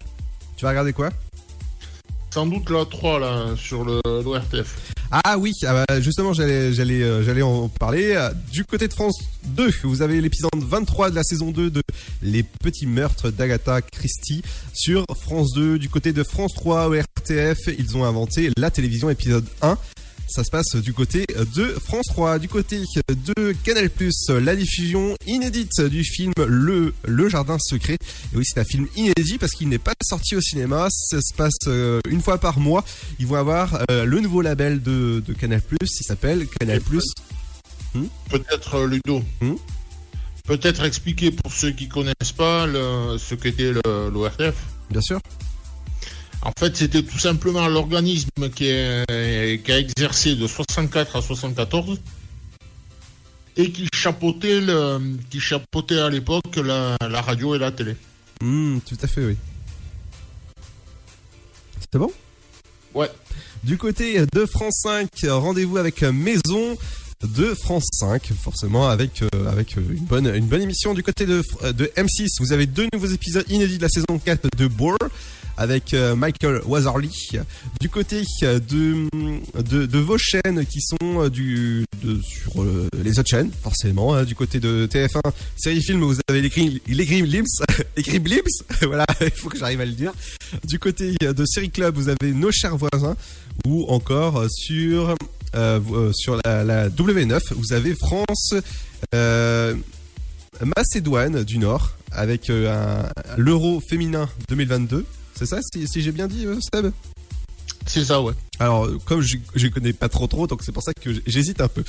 [0.56, 1.10] Tu vas regarder quoi?
[2.34, 4.74] Sans doute la 3 là, sur l'ORTF.
[5.12, 8.18] Ah oui, ah bah, justement, j'allais, euh, j'allais en parler.
[8.50, 11.80] Du côté de France 2, vous avez l'épisode 23 de la saison 2 de
[12.22, 14.42] Les Petits Meurtres d'Agatha Christie
[14.72, 15.78] sur France 2.
[15.78, 19.78] Du côté de France 3 au RTF, ils ont inventé la télévision épisode 1.
[20.26, 22.38] Ça se passe du côté de France 3.
[22.40, 23.88] Du côté de Canal+,
[24.42, 27.94] la diffusion inédite du film Le, Le Jardin Secret.
[28.32, 30.88] Et oui, c'est un film inédit parce qu'il n'est pas sorti au cinéma.
[30.90, 32.84] Ça se passe euh, une fois par mois.
[33.20, 36.80] Ils vont avoir euh, le nouveau label de, de Canal+, il s'appelle Canal+.
[38.28, 39.22] Peut-être euh, Ludo.
[40.46, 44.54] Peut-être expliquer pour ceux qui connaissent pas le- ce qu'était l'ORTF.
[44.90, 45.20] Bien sûr.
[46.44, 52.00] En fait, c'était tout simplement l'organisme qui, qui a exercé de 64 à 74
[53.56, 54.98] et qui chapeautait, le,
[55.30, 57.96] qui chapeautait à l'époque la, la radio et la télé.
[58.42, 59.36] Hmm, tout à fait, oui.
[61.90, 62.12] C'est bon?
[62.94, 63.10] Ouais.
[63.62, 66.76] Du côté de France 5, rendez-vous avec Maison
[67.22, 71.24] de France 5, forcément avec euh, avec euh, une bonne une bonne émission du côté
[71.24, 72.28] de euh, de M6.
[72.40, 74.98] Vous avez deux nouveaux épisodes inédits de la saison 4 de Bourne
[75.56, 77.10] avec euh, Michael Wazarly.
[77.80, 81.84] Du côté euh, de, de vos chaînes qui sont euh, du
[82.22, 82.64] sur
[83.02, 84.14] les autres chaînes, forcément.
[84.14, 84.24] hein.
[84.24, 85.20] du côté de TF1,
[85.56, 87.24] série film, vous avez les Grim les Grim
[87.96, 88.42] les
[88.86, 90.12] voilà, il faut que j'arrive à le dire.
[90.64, 93.16] Du côté de Série Club, vous avez Nos chers voisins
[93.66, 95.14] ou encore sur
[96.12, 98.54] sur la, la W9, vous avez France
[100.62, 102.50] Macédoine du Nord avec
[103.36, 105.04] l'Euro féminin 2022.
[105.36, 106.90] C'est ça, si, si j'ai bien dit, euh, Seb?
[107.86, 108.32] C'est ça, ouais.
[108.58, 111.60] Alors, euh, comme je, je connais pas trop trop, donc c'est pour ça que j'hésite
[111.60, 111.84] un peu.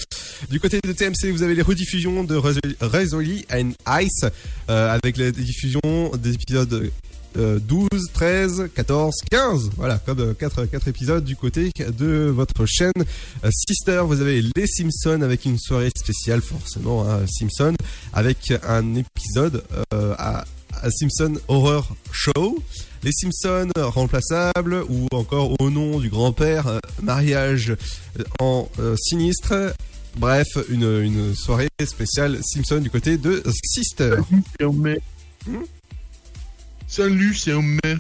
[0.50, 4.26] Du côté de TMC, vous avez les rediffusions de Resoli- and Ice,
[4.70, 6.92] euh, avec les diffusions des épisodes
[7.38, 9.70] euh, 12, 13, 14, 15.
[9.78, 12.92] Voilà, comme 4, quatre épisodes du côté de votre chaîne
[13.46, 14.02] euh, Sister.
[14.06, 17.74] Vous avez les Simpsons avec une soirée spéciale, forcément, hein, Simpson,
[18.12, 20.44] avec un épisode à,
[20.82, 22.62] à Simpson Horror Show.
[23.06, 29.76] Les Simpsons remplaçables ou encore au nom du grand-père, euh, mariage euh, en euh, sinistre.
[30.16, 34.16] Bref, une, une soirée spéciale Simpson du côté de Sister.
[36.88, 37.98] Salut, c'est Homer.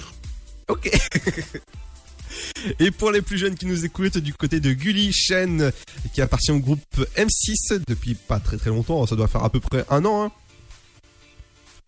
[0.69, 0.90] Ok.
[2.80, 5.72] Et pour les plus jeunes qui nous écoutent, du côté de Gulli Chen,
[6.15, 6.82] qui appartient au groupe
[7.15, 10.23] M6 depuis pas très très longtemps, ça doit faire à peu près un an.
[10.23, 10.32] Hein.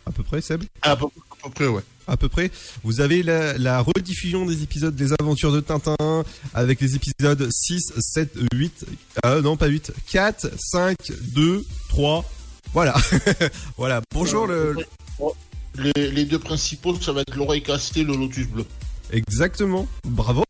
[0.05, 0.65] À peu près, Seb?
[0.83, 1.81] À peu, à peu près, ouais.
[2.07, 2.51] À peu près.
[2.83, 6.23] Vous avez la, la rediffusion des épisodes des aventures de Tintin
[6.53, 8.85] avec les épisodes 6, 7, 8,
[9.25, 10.95] euh, non pas 8, 4, 5,
[11.33, 12.25] 2, 3.
[12.73, 12.95] Voilà.
[13.77, 14.01] voilà.
[14.13, 14.75] Bonjour le...
[15.77, 18.65] Les, les deux principaux, ça va être l'oreille cassée, le lotus bleu.
[19.11, 19.87] Exactement.
[20.05, 20.43] Bravo.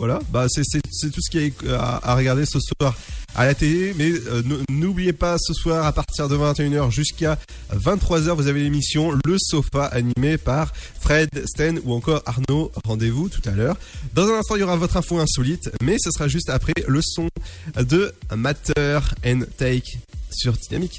[0.00, 0.18] Voilà.
[0.30, 0.62] Bah c'est
[1.10, 2.96] tout ce qu'il y a à, regarder ce soir
[3.34, 3.94] à la télé.
[3.98, 7.36] Mais euh, n'oubliez pas ce soir à partir de 21h jusqu'à
[7.76, 12.72] 23h, vous avez l'émission Le Sofa animé par Fred, Sten ou encore Arnaud.
[12.82, 13.76] Rendez-vous tout à l'heure.
[14.14, 17.00] Dans un instant, il y aura votre info insolite, mais ce sera juste après le
[17.02, 17.28] son
[17.76, 19.98] de Matter and Take
[20.30, 20.98] sur Dynamique.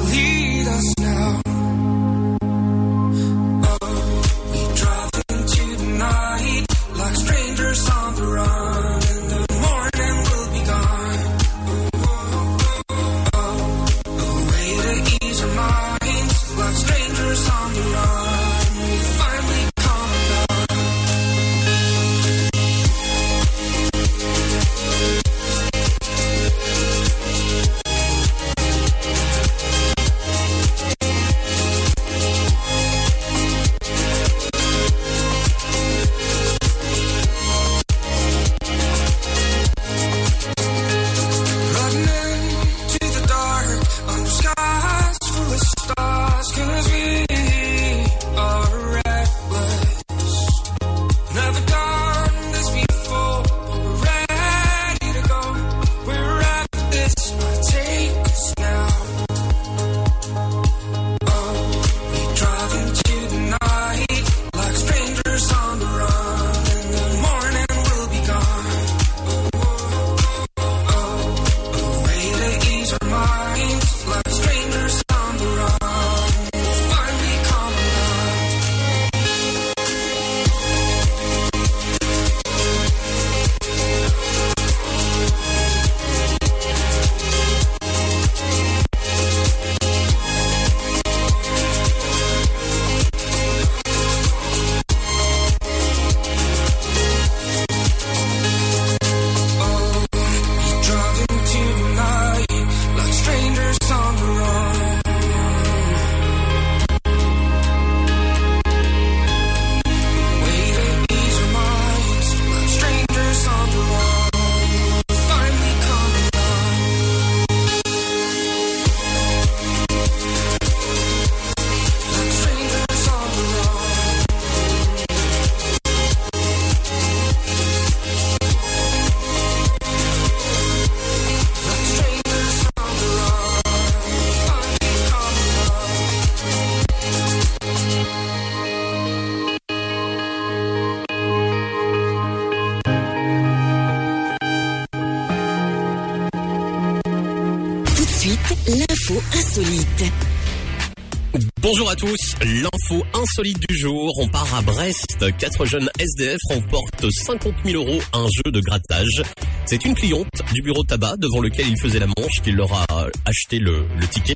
[152.43, 155.25] l'info insolite du jour, on part à Brest.
[155.37, 159.23] Quatre jeunes SDF remportent 50 000 euros un jeu de grattage.
[159.65, 163.07] C'est une cliente du bureau tabac devant lequel il faisait la manche qui leur a
[163.25, 164.35] acheté le ticket.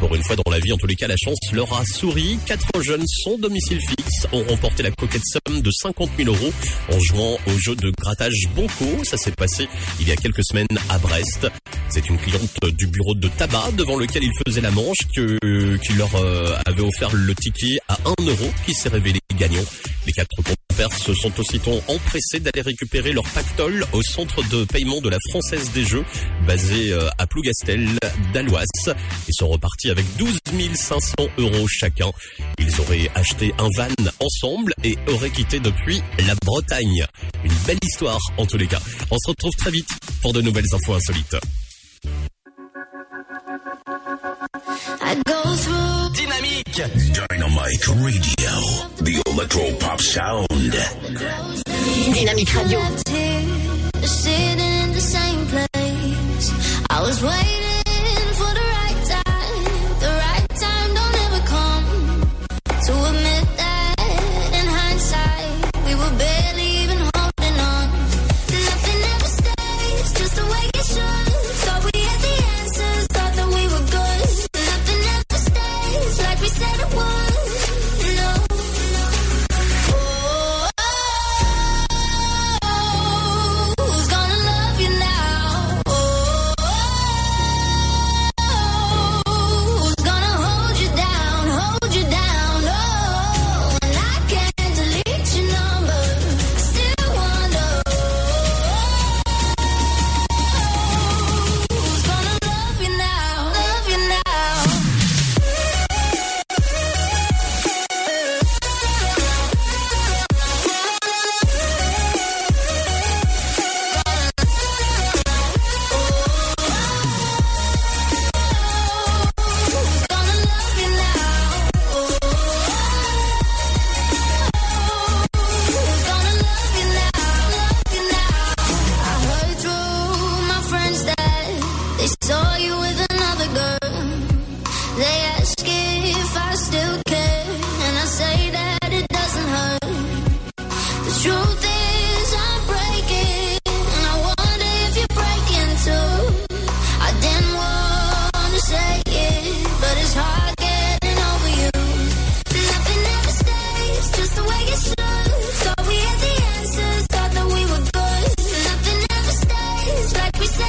[0.00, 2.38] Pour une fois dans la vie, en tous les cas, la chance leur a souri.
[2.46, 6.52] Quatre jeunes sans domicile fixe ont remporté la coquette somme de 50 000 euros
[6.92, 9.04] en jouant au jeu de grattage Bonco.
[9.04, 9.68] Ça s'est passé
[10.00, 11.48] il y a quelques semaines à Brest.
[11.88, 15.92] C'est une cliente du bureau de tabac devant lequel il faisait la manche que, qui
[15.94, 19.64] leur euh, avait offert le ticket à 1 euro qui s'est révélé gagnant.
[20.06, 25.00] Les quatre compères se sont aussitôt empressés d'aller récupérer leur pactole au centre de paiement
[25.00, 26.04] de la Française des Jeux,
[26.46, 27.88] basé euh, à Plougastel
[28.32, 28.64] d'Alois.
[28.86, 30.38] Ils sont repartis avec 12
[30.74, 32.10] 500 euros chacun.
[32.58, 33.88] Ils auraient acheté un van
[34.20, 37.04] ensemble et auraient quitté depuis la Bretagne.
[37.44, 38.80] Une belle histoire en tous les cas.
[39.10, 39.88] On se retrouve très vite
[40.22, 41.36] pour de nouvelles infos insolites.
[46.16, 46.74] Dynamique.
[47.14, 48.52] Dynamite Radio,
[48.98, 50.48] the electro pop sound.
[52.12, 52.80] Dynamique Radio.
[54.02, 56.84] Sitting in the same place.
[56.90, 57.75] I was waiting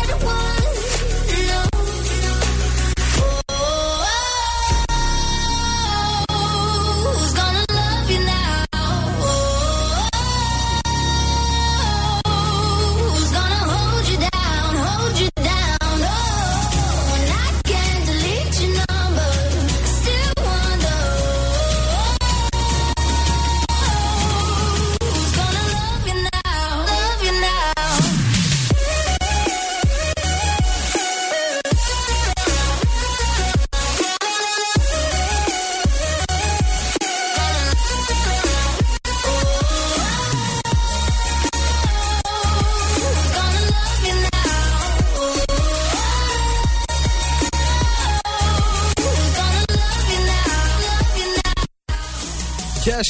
[0.08, 0.47] the one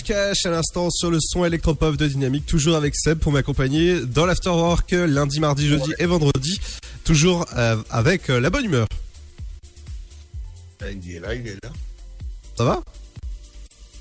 [0.07, 4.25] Cash à l'instant sur le son électropop de Dynamique, toujours avec Seb pour m'accompagner dans
[4.25, 6.61] l'afterwork lundi, mardi, jeudi et vendredi,
[7.03, 8.88] toujours euh, avec euh, la bonne humeur.
[10.81, 11.71] Il est là, il est là.
[12.57, 12.81] Ça va?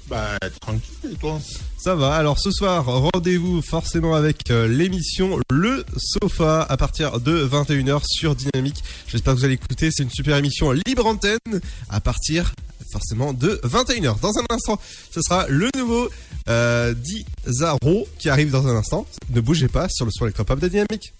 [0.06, 1.40] Bah, tranquille, et toi?
[1.76, 2.14] Ça va.
[2.14, 8.36] Alors ce soir, rendez-vous forcément avec euh, l'émission Le Sofa à partir de 21h sur
[8.36, 8.84] Dynamique.
[9.08, 9.90] J'espère que vous allez écouter.
[9.90, 12.52] C'est une super émission libre antenne à partir
[12.90, 14.20] forcément de 21h.
[14.20, 14.78] Dans un instant,
[15.10, 16.08] ce sera le nouveau
[16.48, 19.06] euh, Dizaro qui arrive dans un instant.
[19.30, 21.12] Ne bougez pas sur le son électropop de Dynamique.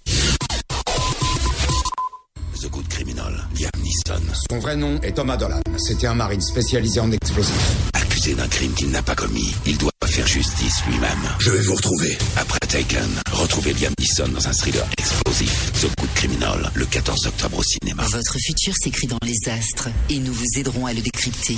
[2.60, 5.60] The Good Criminal, Liam Neeson, Son vrai nom est Thomas Dolan.
[5.76, 7.76] C'était un marine spécialisé en explosifs.
[7.93, 9.55] accusé d'un crime qu'il n'a pas commis.
[9.66, 11.10] Il doit faire justice lui-même.
[11.38, 12.16] Je vais vous retrouver.
[12.36, 15.72] Après Taken, retrouvez Liam Neeson dans un thriller explosif.
[15.72, 18.04] The Good Criminal, le 14 octobre au cinéma.
[18.10, 21.56] Votre futur s'écrit dans les astres et nous vous aiderons à le décrypter.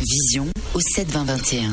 [0.00, 1.72] Vision au 72021.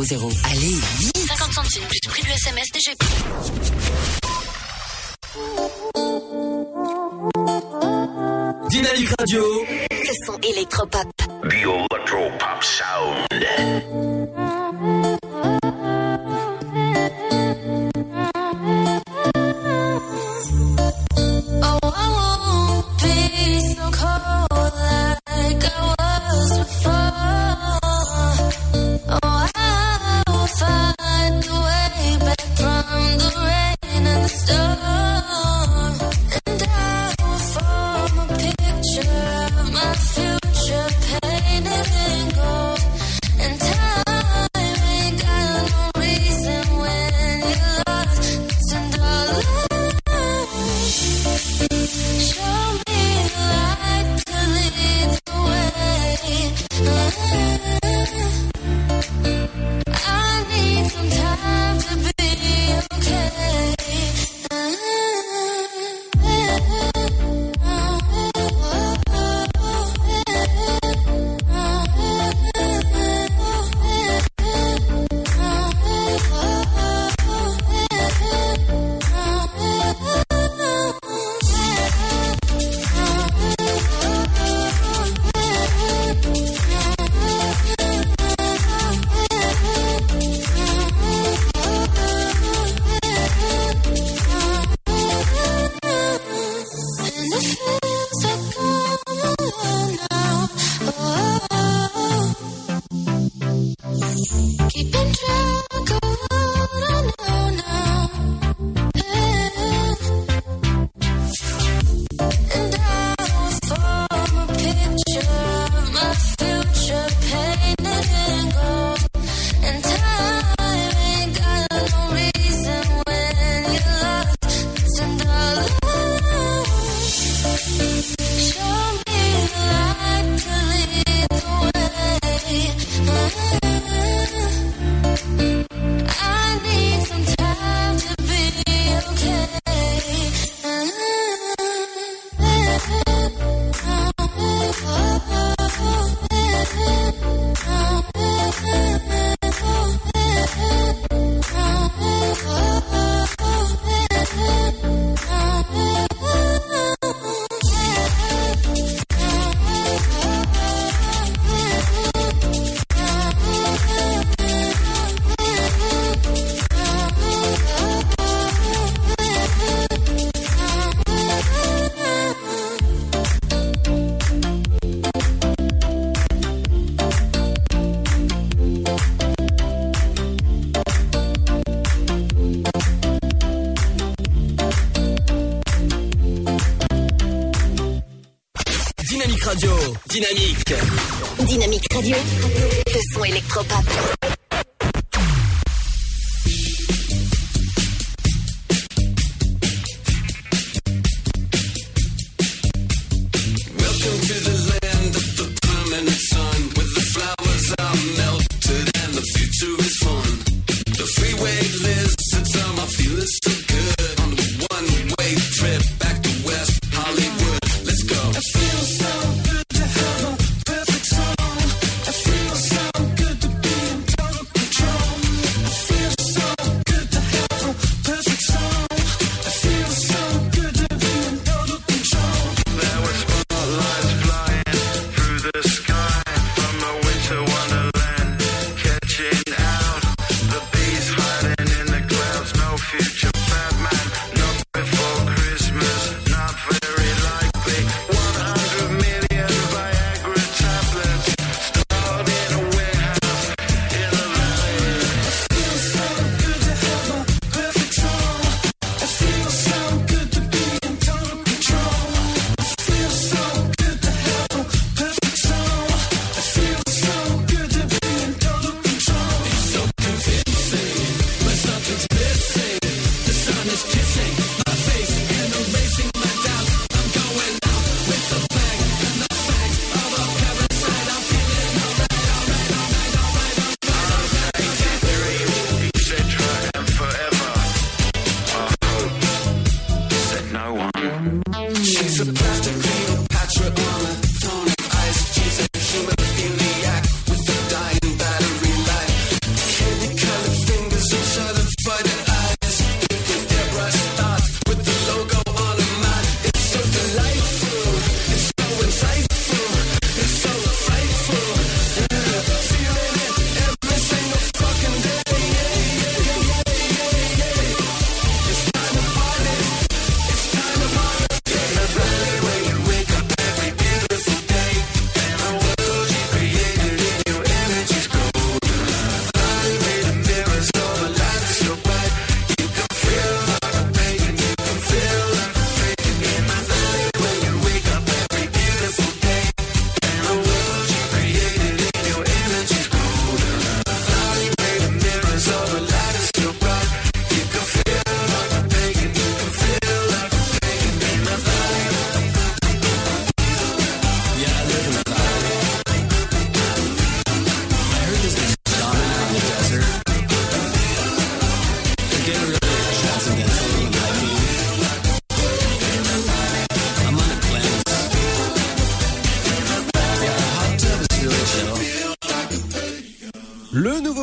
[0.05, 0.33] 61000.
[0.45, 3.05] Allez, vite 50 centimes plus prix du SMS DGP.
[8.69, 9.43] Dynamique Radio.
[9.91, 11.07] Le son électropop.
[11.43, 14.50] The Electropop Sound.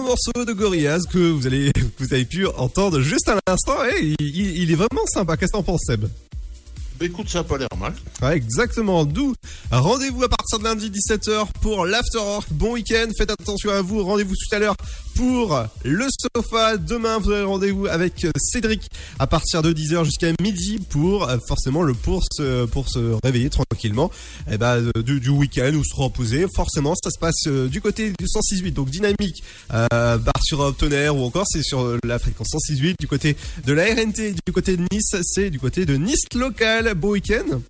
[0.09, 4.71] Morceau de Gorillaz que vous allez, vous avez pu entendre juste à l'instant, eh, il,
[4.71, 5.37] est vraiment sympa.
[5.37, 6.07] Qu'est-ce que t'en penses, Seb?
[6.99, 7.93] Bah écoute, ça a pas l'air mal.
[8.23, 9.05] Ouais, exactement.
[9.05, 9.35] D'où
[9.71, 12.49] rendez-vous à partir de lundi 17h pour l'Afterwork.
[12.53, 13.07] Bon week-end.
[13.17, 14.03] Faites attention à vous.
[14.03, 14.75] Rendez-vous tout à l'heure
[15.19, 16.77] pour le sofa.
[16.77, 18.89] Demain, vous aurez rendez-vous avec euh, Cédric
[19.19, 23.51] à partir de 10h jusqu'à midi pour euh, forcément le pour se, pour se réveiller
[23.51, 24.13] tranquillement.
[24.49, 26.47] Et ben, euh, du, du week-end ou se reposer.
[26.55, 28.73] Forcément, ça se passe du côté du 106.8.
[28.73, 29.43] Donc dynamique,
[29.73, 33.37] euh, bar sur tonnerre ou encore c'est sur la fréquence 106.8 du côté
[33.67, 34.37] de la RNT.
[34.47, 36.95] Du côté de Nice, c'est du côté de Nice local.
[36.95, 37.61] Beau week-end.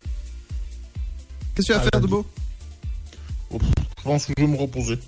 [1.54, 2.26] Qu'est-ce que tu vas Ah, faire de beau?
[3.50, 4.98] Je pense que je vais me reposer.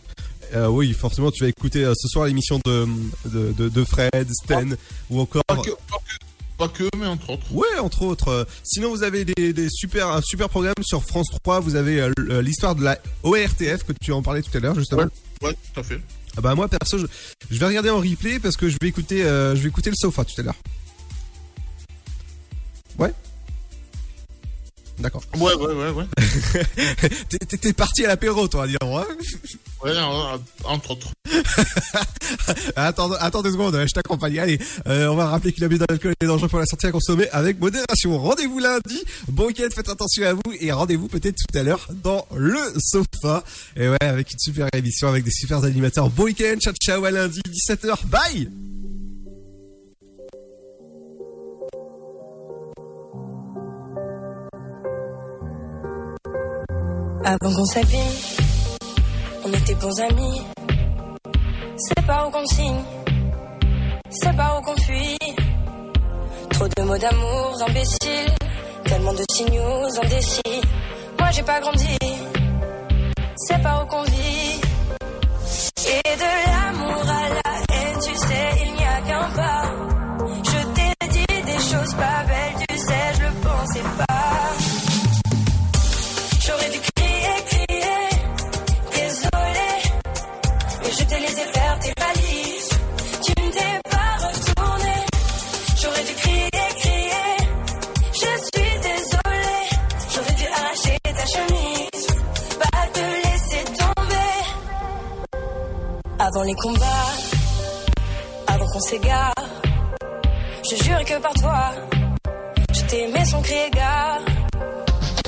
[0.55, 2.87] Euh, Oui, forcément, tu vas écouter euh, ce soir l'émission de,
[3.27, 4.77] de, de, de Fred, Sten
[5.11, 5.43] ou encore.
[5.47, 7.47] Pas que, pas que, pas que, mais entre autres.
[7.53, 8.29] Ouais, entre autres.
[8.29, 11.61] Euh, Sinon, vous avez des, des super, un super programme sur France 3.
[11.61, 15.05] Vous avez euh, l'histoire de la ORTF que tu en parlais tout à l'heure, justement.
[15.43, 16.01] Ouais, tout à fait.
[16.37, 17.07] Ah bah moi perso, je,
[17.51, 20.25] je vais regarder en replay parce que je vais écouter, je vais écouter le sofa
[20.25, 20.55] tout à l'heure.
[22.99, 23.13] Ouais.
[24.99, 25.23] D'accord.
[25.39, 26.05] Ouais, ouais, ouais, ouais.
[27.61, 28.99] T'es- parti à l'apéro, toi, disons.
[28.99, 29.17] Hein Ouais,
[29.87, 31.09] euh, entre autres.
[32.77, 34.39] attends, attends deux secondes, je t'accompagne.
[34.39, 36.93] Allez, euh, on va rappeler qu'il a bu d'alcool et dangereux pour la santé à
[36.93, 38.19] consommer avec modération.
[38.19, 39.03] Rendez-vous lundi.
[39.29, 43.43] Bon week-end, faites attention à vous et rendez-vous peut-être tout à l'heure dans le sofa.
[43.77, 46.11] Et ouais, avec une super émission avec des super animateurs.
[46.11, 48.07] Bon week-end, ciao ciao à lundi 17h.
[48.07, 48.51] Bye.
[57.25, 58.40] Avant qu'on s'abîme,
[59.51, 60.43] on était bons amis.
[61.77, 62.83] C'est pas où qu'on signe,
[64.11, 65.19] c'est pas où qu'on fuit.
[66.51, 68.35] Trop de mots d'amour imbéciles,
[68.85, 70.61] tellement de signaux indécis.
[71.19, 71.97] Moi j'ai pas grandi,
[73.37, 74.61] c'est pas où qu'on vit.
[75.87, 76.50] Et de
[106.51, 107.13] Avant les combats,
[108.49, 109.35] avant qu'on s'égare.
[110.69, 111.71] Je jure que par toi,
[112.73, 114.21] je t'aimais sans crier gare.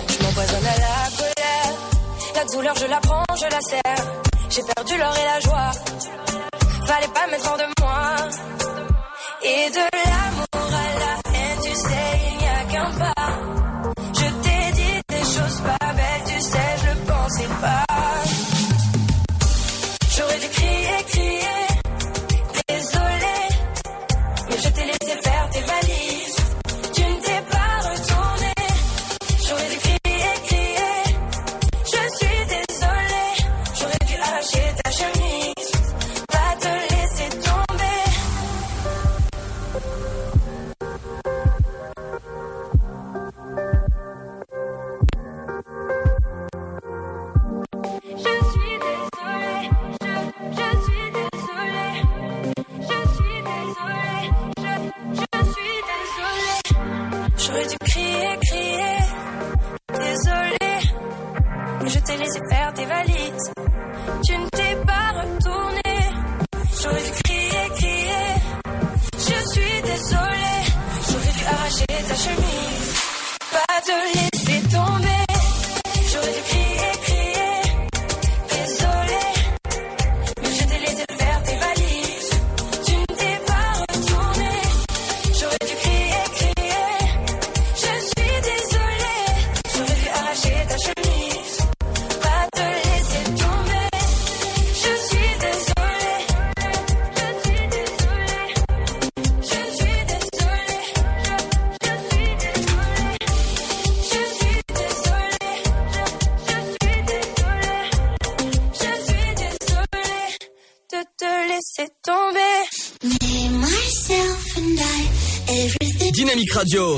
[0.08, 1.74] Je m'empoisonne à la colère.
[2.34, 4.06] La douleur, je la prends, je la serre.
[4.50, 5.70] J'ai perdu l'or et la joie.
[6.86, 8.16] Fallait pas mettre hors de moi.
[9.44, 12.31] Et de l'amour à la haine, tu sais,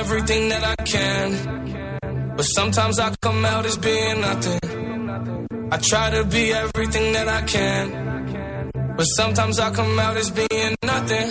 [0.00, 1.28] Everything that I can,
[2.36, 4.60] but sometimes I come out as being nothing.
[5.74, 7.84] I try to be everything that I can,
[8.96, 11.28] but sometimes I come out as being nothing.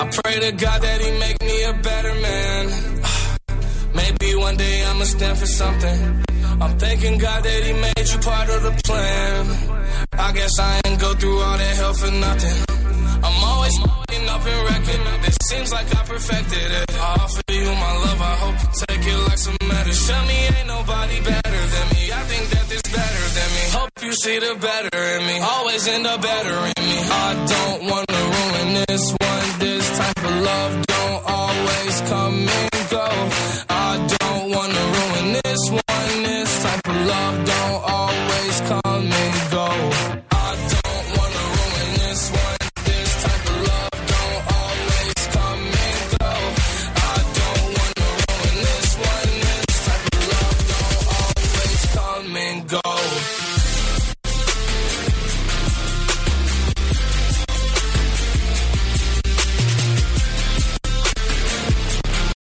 [0.00, 2.64] I pray to God that He make me a better man.
[4.00, 5.98] Maybe one day I'ma stand for something.
[6.62, 8.89] I'm thanking God that He made you part of the plan.